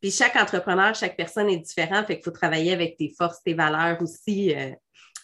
Puis 0.00 0.10
chaque 0.10 0.36
entrepreneur, 0.36 0.94
chaque 0.94 1.16
personne 1.16 1.50
est 1.50 1.58
différente, 1.58 2.06
fait 2.06 2.16
qu'il 2.16 2.24
faut 2.24 2.30
travailler 2.30 2.72
avec 2.72 2.96
tes 2.96 3.10
forces, 3.10 3.42
tes 3.42 3.52
valeurs 3.52 4.00
aussi. 4.00 4.54
Euh. 4.54 4.72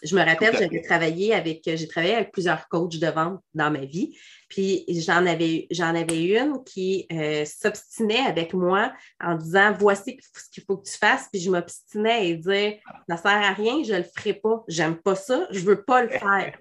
Je 0.03 0.15
me 0.15 0.23
rappelle, 0.23 0.55
j'avais 0.57 0.81
travaillé 0.81 1.33
avec, 1.33 1.61
j'ai 1.65 1.87
travaillé 1.87 2.15
avec 2.15 2.31
plusieurs 2.31 2.67
coachs 2.67 2.97
de 2.97 3.07
vente 3.07 3.41
dans 3.53 3.71
ma 3.71 3.85
vie. 3.85 4.17
Puis 4.49 4.85
j'en 4.87 5.25
avais, 5.25 5.67
j'en 5.71 5.93
avais 5.95 6.23
une 6.23 6.63
qui 6.63 7.05
euh, 7.11 7.43
s'obstinait 7.45 8.25
avec 8.25 8.53
moi 8.53 8.93
en 9.21 9.35
disant 9.35 9.73
Voici 9.77 10.19
ce 10.21 10.49
qu'il 10.49 10.63
faut 10.63 10.77
que 10.77 10.87
tu 10.87 10.97
fasses. 10.97 11.27
Puis 11.31 11.41
je 11.41 11.51
m'obstinais 11.51 12.29
et 12.29 12.35
dire 12.35 12.75
Ça 13.09 13.15
ne 13.15 13.17
sert 13.17 13.31
à 13.31 13.53
rien, 13.53 13.83
je 13.83 13.93
ne 13.93 13.97
le 13.97 14.05
ferai 14.15 14.33
pas, 14.33 14.63
j'aime 14.67 14.95
pas 14.95 15.15
ça, 15.15 15.47
je 15.51 15.59
ne 15.59 15.65
veux 15.65 15.83
pas 15.83 16.03
le 16.03 16.09
faire. 16.09 16.57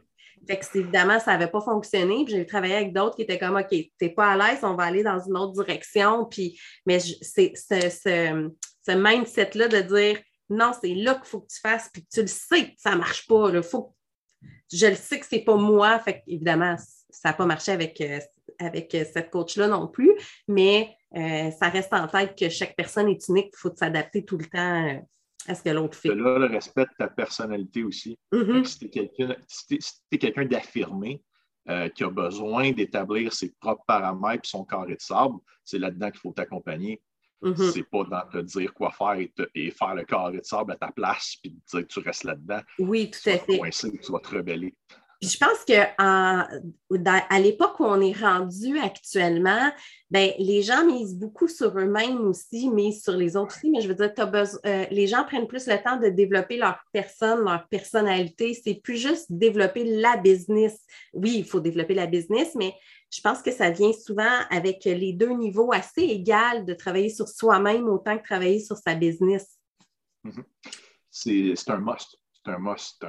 Fait 0.47 0.59
que 0.59 0.79
évidemment, 0.79 1.19
ça 1.19 1.33
n'avait 1.33 1.51
pas 1.51 1.61
fonctionné. 1.61 2.25
Puis 2.25 2.35
j'ai 2.35 2.47
travaillé 2.47 2.77
avec 2.77 2.93
d'autres 2.93 3.17
qui 3.17 3.23
étaient 3.23 3.39
comme 3.39 3.57
OK, 3.57 3.69
tu 3.71 3.91
n'es 4.01 4.11
pas 4.11 4.33
à 4.33 4.37
l'aise, 4.37 4.61
on 4.63 4.75
va 4.75 4.85
aller 4.85 5.03
dans 5.03 5.19
une 5.19 5.37
autre 5.37 5.53
direction. 5.65 6.25
Puis, 6.25 6.59
mais 6.85 6.99
c'est 7.01 7.53
ce, 7.55 7.91
ce, 7.91 8.93
mindset-là 8.93 9.69
de 9.69 9.81
dire 9.81 10.21
non, 10.49 10.73
c'est 10.81 10.95
là 10.95 11.15
qu'il 11.15 11.27
faut 11.27 11.41
que 11.41 11.53
tu 11.53 11.61
fasses, 11.61 11.91
puis 11.93 12.07
tu 12.13 12.21
le 12.21 12.27
sais 12.27 12.71
que 12.71 12.75
ça 12.79 12.93
ne 12.93 12.99
marche 12.99 13.27
pas. 13.27 13.63
Faut, 13.63 13.95
je 14.73 14.87
le 14.87 14.95
sais 14.95 15.21
que 15.21 15.27
ce 15.27 15.37
n'est 15.37 15.45
pas 15.45 15.57
moi. 15.57 15.99
Fait 15.99 16.23
évidemment, 16.27 16.77
ça 17.11 17.31
n'a 17.31 17.33
pas 17.35 17.47
marché 17.47 17.73
avec, 17.73 18.01
euh, 18.01 18.19
avec 18.59 18.91
cette 18.93 19.31
coach-là 19.31 19.69
non 19.69 19.89
plus, 19.89 20.13
mais 20.49 20.97
euh, 21.17 21.51
ça 21.51 21.69
reste 21.69 21.93
en 21.93 22.07
tête 22.09 22.37
que 22.39 22.49
chaque 22.49 22.77
personne 22.77 23.09
est 23.09 23.29
unique, 23.29 23.51
il 23.53 23.59
faut 23.59 23.75
s'adapter 23.75 24.25
tout 24.25 24.39
le 24.39 24.47
temps 24.47 24.89
euh, 24.89 24.99
à 25.47 25.55
ce 25.55 25.63
que 25.63 25.71
l'autre 25.71 25.97
fait. 25.97 26.09
Là, 26.09 26.39
le 26.39 26.47
respect 26.47 26.85
de 26.85 26.95
ta 26.99 27.09
personnalité 27.09 27.85
aussi. 27.85 28.19
Mm-hmm. 28.33 28.65
Si 28.65 28.79
tu 28.91 30.13
es 30.13 30.19
quelqu'un 30.19 30.45
d'affirmé, 30.45 31.23
euh, 31.69 31.89
qui 31.89 32.05
a 32.05 32.11
besoin 32.11 32.71
d'établir 32.71 33.33
ses 33.33 33.53
propres 33.59 33.83
paramètres 33.89 34.43
et 34.45 34.49
son 34.49 34.65
carré 34.65 34.95
de 34.95 35.01
sable, 35.01 35.35
c'est 35.65 35.81
là-dedans 35.81 36.13
qu'il 36.13 36.21
faut 36.21 36.31
t'accompagner. 36.31 37.03
Mm-hmm. 37.43 37.73
C'est 37.73 37.91
pas 37.91 38.05
dans 38.05 38.31
te 38.33 38.39
dire 38.39 38.73
quoi 38.73 38.91
faire 38.91 39.19
et, 39.55 39.71
faire 39.71 39.95
le 39.95 40.05
carré 40.05 40.39
de 40.39 40.43
sable 40.43 40.73
à 40.73 40.77
ta 40.77 40.91
place 40.91 41.37
puis 41.43 41.53
te 41.53 41.77
dire 41.77 41.87
que 41.87 41.93
tu 41.93 42.01
restes 42.01 42.25
là-dedans. 42.25 42.61
Oui, 42.79 43.11
tout 43.11 43.29
à 43.29 43.39
fait. 43.39 43.61
tu 43.71 44.13
vas 44.13 44.21
te 44.21 44.35
rebeller 44.35 44.75
je 45.23 45.39
pense 45.39 45.65
qu'à 45.65 47.39
l'époque 47.39 47.81
où 47.81 47.85
on 47.85 48.01
est 48.01 48.19
rendu 48.19 48.79
actuellement, 48.79 49.71
ben, 50.11 50.33
les 50.39 50.63
gens 50.63 50.85
misent 50.85 51.17
beaucoup 51.17 51.49
sur 51.49 51.77
eux-mêmes 51.79 52.21
aussi, 52.27 52.71
mais 52.71 52.93
sur 52.93 53.15
les 53.15 53.37
autres 53.37 53.57
aussi. 53.57 53.71
Mais 53.71 53.81
je 53.81 53.89
veux 53.89 53.95
dire, 53.95 54.13
euh, 54.67 54.85
les 54.91 55.07
gens 55.07 55.25
prennent 55.25 55.47
plus 55.47 55.67
le 55.67 55.83
temps 55.83 55.97
de 55.97 56.09
développer 56.09 56.59
leur 56.59 56.79
personne, 56.93 57.45
leur 57.45 57.67
personnalité. 57.69 58.55
C'est 58.55 58.75
plus 58.75 58.97
juste 58.97 59.27
développer 59.31 59.85
la 59.85 60.17
business. 60.17 60.79
Oui, 61.15 61.37
il 61.39 61.45
faut 61.45 61.61
développer 61.61 61.95
la 61.95 62.07
business, 62.07 62.55
mais 62.55 62.75
je 63.11 63.21
pense 63.21 63.43
que 63.43 63.53
ça 63.53 63.71
vient 63.71 63.93
souvent 63.93 64.41
avec 64.51 64.85
les 64.85 65.13
deux 65.13 65.31
niveaux 65.31 65.73
assez 65.73 66.03
égaux 66.03 66.65
de 66.65 66.75
travailler 66.75 67.11
sur 67.11 67.29
soi-même 67.29 67.89
autant 67.89 68.19
que 68.19 68.25
travailler 68.25 68.61
sur 68.61 68.77
sa 68.77 68.95
business. 68.95 69.59
Mm-hmm. 70.25 70.45
C'est 71.11 71.71
un 71.71 71.79
must 71.79 72.19
c'est 72.47 72.53
un 72.53 72.59
must. 72.59 73.05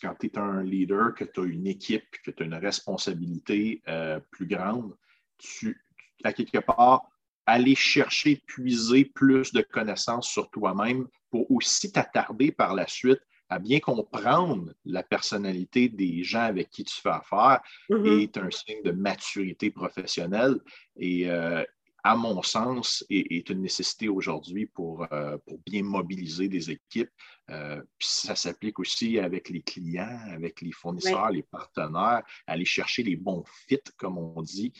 quand 0.00 0.14
tu 0.20 0.26
es 0.26 0.38
un 0.38 0.62
leader, 0.62 1.14
que 1.14 1.24
tu 1.24 1.40
as 1.40 1.44
une 1.44 1.66
équipe, 1.66 2.04
que 2.24 2.30
tu 2.30 2.42
as 2.42 2.46
une 2.46 2.54
responsabilité 2.54 3.82
euh, 3.88 4.20
plus 4.30 4.46
grande, 4.46 4.96
tu, 5.38 5.84
à 6.22 6.32
quelque 6.32 6.58
part, 6.58 7.02
aller 7.46 7.74
chercher, 7.74 8.40
puiser 8.46 9.04
plus 9.04 9.52
de 9.52 9.62
connaissances 9.62 10.28
sur 10.28 10.48
toi-même 10.50 11.08
pour 11.30 11.50
aussi 11.50 11.90
t'attarder 11.90 12.52
par 12.52 12.74
la 12.74 12.86
suite 12.86 13.20
à 13.52 13.58
bien 13.58 13.80
comprendre 13.80 14.72
la 14.86 15.02
personnalité 15.02 15.90
des 15.90 16.24
gens 16.24 16.40
avec 16.40 16.70
qui 16.70 16.84
tu 16.84 16.98
fais 16.98 17.10
affaire 17.10 17.60
mm-hmm. 17.90 18.22
est 18.22 18.36
un 18.38 18.50
signe 18.50 18.82
de 18.82 18.92
maturité 18.92 19.70
professionnelle. 19.70 20.58
Et, 20.96 21.30
euh, 21.30 21.62
à 22.04 22.16
mon 22.16 22.42
sens, 22.42 23.04
est, 23.10 23.48
une 23.48 23.60
nécessité 23.60 24.08
aujourd'hui 24.08 24.66
pour, 24.66 25.06
euh, 25.12 25.36
pour, 25.46 25.58
bien 25.64 25.84
mobiliser 25.84 26.48
des 26.48 26.70
équipes. 26.70 27.10
Euh, 27.50 27.80
puis 27.96 28.08
ça 28.08 28.34
s'applique 28.34 28.80
aussi 28.80 29.20
avec 29.20 29.48
les 29.50 29.62
clients, 29.62 30.18
avec 30.32 30.62
les 30.62 30.72
fournisseurs, 30.72 31.30
les 31.30 31.44
partenaires, 31.44 32.22
aller 32.48 32.64
chercher 32.64 33.04
les 33.04 33.14
bons 33.14 33.44
fits, 33.68 33.78
comme 33.96 34.18
on 34.18 34.42
dit, 34.42 34.72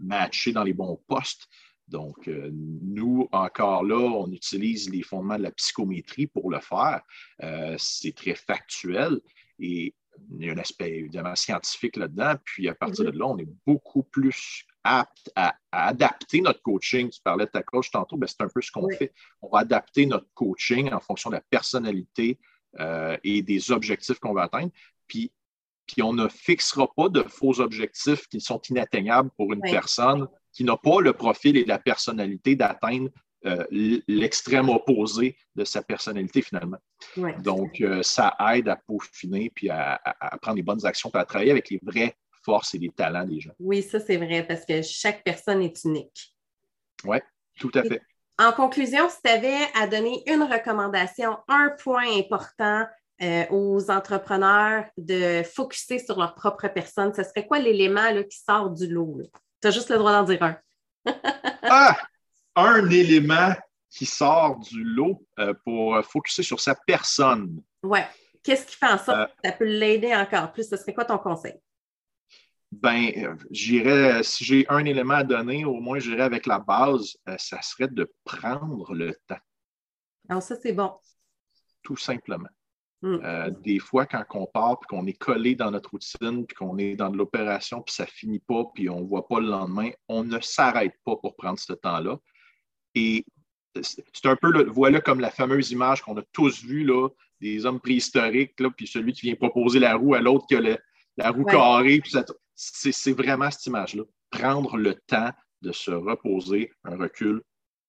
matcher 0.00 0.52
dans 0.52 0.64
les 0.64 0.72
bons 0.72 0.98
postes. 1.06 1.48
Donc, 1.88 2.28
nous, 2.28 3.28
encore 3.32 3.84
là, 3.84 3.98
on 3.98 4.30
utilise 4.32 4.90
les 4.90 5.02
fondements 5.02 5.36
de 5.36 5.42
la 5.42 5.50
psychométrie 5.52 6.26
pour 6.26 6.50
le 6.50 6.60
faire. 6.60 7.02
C'est 7.78 8.14
très 8.14 8.34
factuel 8.34 9.20
et 9.58 9.94
il 10.30 10.44
y 10.44 10.50
a 10.50 10.52
un 10.52 10.58
aspect 10.58 10.90
évidemment 10.90 11.34
scientifique 11.34 11.96
là-dedans. 11.96 12.34
Puis 12.44 12.68
à 12.68 12.74
partir 12.74 13.04
mm-hmm. 13.04 13.12
de 13.12 13.18
là, 13.18 13.26
on 13.26 13.38
est 13.38 13.48
beaucoup 13.66 14.02
plus 14.02 14.64
apte 14.82 15.30
à, 15.34 15.56
adapter 15.72 16.40
notre 16.40 16.62
coaching. 16.62 17.10
Tu 17.10 17.20
parlais 17.22 17.46
de 17.46 17.50
ta 17.50 17.62
coach 17.62 17.90
tantôt, 17.90 18.16
ben, 18.16 18.26
c'est 18.26 18.42
un 18.42 18.48
peu 18.48 18.60
ce 18.60 18.70
qu'on 18.70 18.88
fait. 18.90 19.12
On 19.42 19.48
va 19.48 19.60
adapter 19.60 20.06
notre 20.06 20.28
coaching 20.34 20.92
en 20.92 21.00
fonction 21.00 21.30
de 21.30 21.36
la 21.36 21.40
personnalité 21.40 22.38
euh, 22.80 23.16
et 23.24 23.42
des 23.42 23.72
objectifs 23.72 24.18
qu'on 24.18 24.34
va 24.34 24.42
atteindre. 24.42 24.70
Puis, 25.06 25.32
puis 25.86 26.02
on 26.02 26.12
ne 26.12 26.28
fixera 26.28 26.88
pas 26.94 27.08
de 27.08 27.22
faux 27.22 27.60
objectifs 27.60 28.26
qui 28.28 28.40
sont 28.40 28.60
inatteignables 28.68 29.30
pour 29.36 29.52
une 29.52 29.62
personne 29.62 30.28
qui 30.54 30.64
n'a 30.64 30.76
pas 30.76 31.00
le 31.00 31.12
profil 31.12 31.56
et 31.56 31.64
la 31.64 31.78
personnalité 31.78 32.56
d'atteindre 32.56 33.10
euh, 33.46 33.66
l'extrême 34.08 34.70
opposé 34.70 35.36
de 35.54 35.64
sa 35.64 35.82
personnalité 35.82 36.40
finalement. 36.40 36.78
Donc, 37.42 37.78
euh, 37.82 38.02
ça 38.02 38.34
aide 38.54 38.68
à 38.70 38.76
peaufiner 38.76 39.50
puis 39.54 39.68
à, 39.68 40.00
à, 40.02 40.38
prendre 40.38 40.56
les 40.56 40.62
bonnes 40.62 40.86
actions, 40.86 41.10
puis 41.10 41.20
à 41.20 41.26
travailler 41.26 41.50
avec 41.50 41.68
les 41.68 41.78
vrais 41.82 42.16
force 42.42 42.74
et 42.74 42.78
les 42.78 42.88
talents 42.88 43.26
des 43.26 43.40
gens. 43.40 43.52
Oui, 43.58 43.82
ça 43.82 44.00
c'est 44.00 44.16
vrai 44.16 44.46
parce 44.46 44.64
que 44.64 44.80
chaque 44.80 45.22
personne 45.24 45.60
est 45.60 45.84
unique. 45.84 46.34
Oui, 47.04 47.18
tout 47.58 47.70
à 47.74 47.82
fait. 47.82 48.00
En 48.38 48.52
conclusion, 48.52 49.10
si 49.10 49.16
tu 49.22 49.30
avais 49.30 49.60
à 49.74 49.86
donner 49.86 50.22
une 50.26 50.42
recommandation, 50.42 51.36
un 51.46 51.70
point 51.78 52.18
important 52.18 52.86
euh, 53.22 53.44
aux 53.50 53.90
entrepreneurs 53.90 54.86
de 54.96 55.42
focuser 55.42 55.98
sur 55.98 56.18
leur 56.18 56.34
propre 56.34 56.68
personne, 56.68 57.12
ce 57.14 57.22
serait 57.22 57.46
quoi 57.46 57.58
l'élément 57.58 58.10
qui 58.28 58.38
sort 58.38 58.70
du 58.70 58.88
lot? 58.88 59.22
Tu 59.64 59.68
as 59.68 59.70
juste 59.70 59.88
le 59.88 59.96
droit 59.96 60.12
d'en 60.12 60.24
dire 60.24 60.42
un. 60.42 60.58
ah! 61.62 61.96
Un 62.54 62.90
élément 62.90 63.54
qui 63.88 64.04
sort 64.04 64.58
du 64.58 64.84
lot 64.84 65.26
euh, 65.38 65.54
pour 65.64 65.98
focuser 66.04 66.42
sur 66.42 66.60
sa 66.60 66.74
personne. 66.74 67.62
Oui. 67.82 68.00
Qu'est-ce 68.42 68.66
qui 68.66 68.76
fait 68.76 68.88
en 68.88 68.98
sorte 68.98 69.20
euh, 69.20 69.24
que 69.24 69.32
ça 69.42 69.52
peut 69.52 69.64
l'aider 69.64 70.14
encore 70.14 70.52
plus? 70.52 70.68
Ce 70.68 70.76
serait 70.76 70.92
quoi 70.92 71.06
ton 71.06 71.16
conseil? 71.16 71.54
ben, 72.72 73.38
j'irais, 73.50 74.22
si 74.22 74.44
j'ai 74.44 74.66
un 74.68 74.84
élément 74.84 75.14
à 75.14 75.24
donner, 75.24 75.64
au 75.64 75.80
moins 75.80 75.98
j'irais 75.98 76.24
avec 76.24 76.44
la 76.44 76.58
base, 76.58 77.16
euh, 77.26 77.36
ça 77.38 77.62
serait 77.62 77.88
de 77.88 78.12
prendre 78.22 78.92
le 78.92 79.16
temps. 79.26 79.40
Alors, 80.28 80.42
ça, 80.42 80.56
c'est 80.56 80.74
bon. 80.74 80.92
Tout 81.82 81.96
simplement. 81.96 82.50
Hmm. 83.02 83.18
Euh, 83.22 83.50
des 83.62 83.78
fois, 83.78 84.06
quand 84.06 84.24
on 84.34 84.46
part, 84.46 84.80
puis 84.80 84.88
qu'on 84.88 85.06
est 85.06 85.18
collé 85.18 85.54
dans 85.54 85.70
notre 85.70 85.90
routine, 85.90 86.46
puis 86.46 86.54
qu'on 86.56 86.78
est 86.78 86.96
dans 86.96 87.10
de 87.10 87.18
l'opération, 87.18 87.82
puis 87.82 87.94
ça 87.94 88.06
finit 88.06 88.38
pas, 88.38 88.64
puis 88.74 88.88
on 88.88 89.00
ne 89.00 89.06
voit 89.06 89.28
pas 89.28 89.40
le 89.40 89.48
lendemain, 89.48 89.90
on 90.08 90.24
ne 90.24 90.40
s'arrête 90.40 90.94
pas 91.04 91.16
pour 91.16 91.36
prendre 91.36 91.58
ce 91.58 91.74
temps-là. 91.74 92.18
Et 92.94 93.26
c'est 93.82 94.26
un 94.26 94.36
peu, 94.36 94.50
le, 94.50 94.64
voilà 94.70 95.00
comme 95.00 95.20
la 95.20 95.30
fameuse 95.30 95.70
image 95.72 96.02
qu'on 96.02 96.16
a 96.16 96.22
tous 96.32 96.64
vue, 96.64 96.84
là, 96.84 97.08
des 97.40 97.66
hommes 97.66 97.80
préhistoriques, 97.80 98.58
là, 98.60 98.70
puis 98.70 98.86
celui 98.86 99.12
qui 99.12 99.26
vient 99.26 99.34
proposer 99.34 99.78
la 99.78 99.96
roue 99.96 100.14
à 100.14 100.20
l'autre 100.20 100.46
qui 100.46 100.56
a 100.56 100.78
la 101.16 101.30
roue 101.30 101.44
carrée, 101.44 102.00
puis 102.00 102.10
ça, 102.10 102.24
c'est 102.54 103.12
vraiment 103.12 103.50
cette 103.50 103.66
image-là. 103.66 104.04
Prendre 104.30 104.76
le 104.76 104.94
temps 104.94 105.30
de 105.62 105.72
se 105.72 105.90
reposer, 105.90 106.72
un 106.84 106.96
recul, 106.96 107.42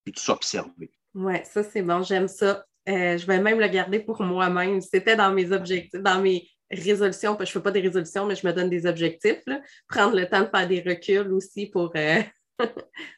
puis 0.03 0.13
de 0.13 0.19
s'observer. 0.19 0.91
Oui, 1.13 1.35
ça 1.43 1.63
c'est 1.63 1.81
bon, 1.81 2.01
j'aime 2.01 2.27
ça. 2.27 2.65
Euh, 2.87 3.17
je 3.17 3.25
vais 3.25 3.39
même 3.39 3.59
le 3.59 3.67
garder 3.67 3.99
pour 3.99 4.21
moi-même. 4.21 4.81
C'était 4.81 5.15
dans 5.15 5.31
mes 5.31 5.51
objectifs, 5.51 6.01
dans 6.01 6.21
mes 6.21 6.47
résolutions. 6.71 7.35
Je 7.37 7.43
ne 7.43 7.47
fais 7.47 7.61
pas 7.61 7.71
des 7.71 7.81
résolutions, 7.81 8.25
mais 8.25 8.35
je 8.35 8.45
me 8.45 8.53
donne 8.53 8.69
des 8.69 8.85
objectifs. 8.85 9.43
Prendre 9.87 10.15
le 10.15 10.27
temps 10.27 10.41
de 10.41 10.47
faire 10.47 10.67
des 10.67 10.81
reculs 10.81 11.31
aussi 11.33 11.67
pour 11.67 11.91
euh, 11.95 12.21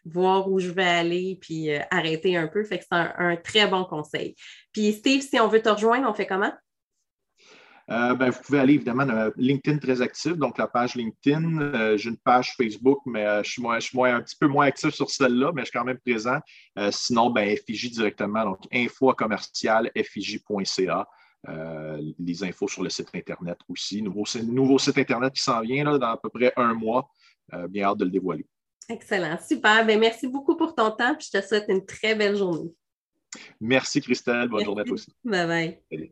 voir 0.06 0.50
où 0.50 0.60
je 0.60 0.70
vais 0.70 0.84
aller, 0.84 1.38
puis 1.42 1.72
euh, 1.72 1.80
arrêter 1.92 2.38
un 2.38 2.48
peu. 2.48 2.64
Fait 2.64 2.80
que 2.80 2.86
c'est 2.90 2.98
un, 2.98 3.14
un, 3.18 3.36
très 3.36 3.68
bon 3.68 3.84
conseil. 3.84 4.36
Puis 4.72 4.94
Steve, 4.94 5.22
si 5.22 5.40
on 5.40 5.48
veut 5.48 5.62
te 5.62 5.70
rejoindre, 5.70 6.10
on 6.10 6.14
fait 6.14 6.28
comment? 6.28 6.54
Euh, 7.90 8.16
ben, 8.16 8.30
vous 8.32 8.42
pouvez 8.42 8.60
aller 8.60 8.74
évidemment 8.74 9.08
à 9.08 9.30
LinkedIn 9.38 9.78
très 9.78 10.02
actif, 10.02 10.34
donc 10.34 10.58
la 10.58 10.68
page 10.68 10.96
LinkedIn. 10.96 11.62
Euh, 11.62 11.98
j'ai 11.98 12.10
une 12.10 12.18
page 12.18 12.54
Facebook, 12.58 13.00
mais 13.06 13.26
euh, 13.26 13.44
je 13.44 13.52
suis, 13.52 13.62
moins, 13.62 13.80
je 13.80 13.88
suis 13.88 14.00
un 14.02 14.22
petit 14.22 14.36
peu 14.36 14.48
moins 14.48 14.66
actif 14.66 14.94
sur 14.94 15.10
celle-là, 15.10 15.52
mais 15.54 15.62
je 15.62 15.68
suis 15.68 15.78
quand 15.78 15.86
même 15.86 16.00
présent. 16.00 16.40
sinon, 16.92 17.30
ben, 17.30 17.56
FIJ 17.56 17.92
directement, 17.92 18.44
donc 18.44 18.60
info 18.74 19.14
commercial 19.14 19.90
FIJ.ca. 19.96 21.08
les 22.20 22.44
infos 22.44 22.68
sur 22.68 22.84
le 22.84 22.90
site 22.90 23.10
Internet 23.16 23.58
aussi. 23.70 24.02
Nouveau, 24.02 24.26
nouveau 24.44 24.78
site 24.78 24.98
Internet 24.98 25.34
qui 25.34 25.44
s'en 25.44 25.62
vient 25.62 25.86
là, 25.86 25.98
dans 25.98 26.10
à 26.10 26.18
peu 26.18 26.30
près 26.30 26.52
un 26.58 26.74
mois. 26.74 27.10
bien 27.70 27.86
hâte 27.86 28.00
de 28.00 28.06
le 28.06 28.12
dévoiler. 28.12 28.46
Excellent, 28.90 29.38
super. 29.46 29.86
Ben, 29.86 29.98
merci 29.98 30.28
beaucoup 30.28 30.58
pour 30.58 30.76
ton 30.76 30.92
temps, 30.92 31.16
puis 31.16 31.30
je 31.32 31.40
te 31.40 31.46
souhaite 31.46 31.66
une 31.70 31.86
très 31.86 32.16
belle 32.16 32.36
journée. 32.36 32.70
Merci 33.62 34.02
Christelle, 34.02 34.50
bonne 34.50 34.66
journée 34.66 34.82
à 34.82 34.86
tous. 34.86 35.08
Bye 35.24 35.48
bye. 35.90 36.12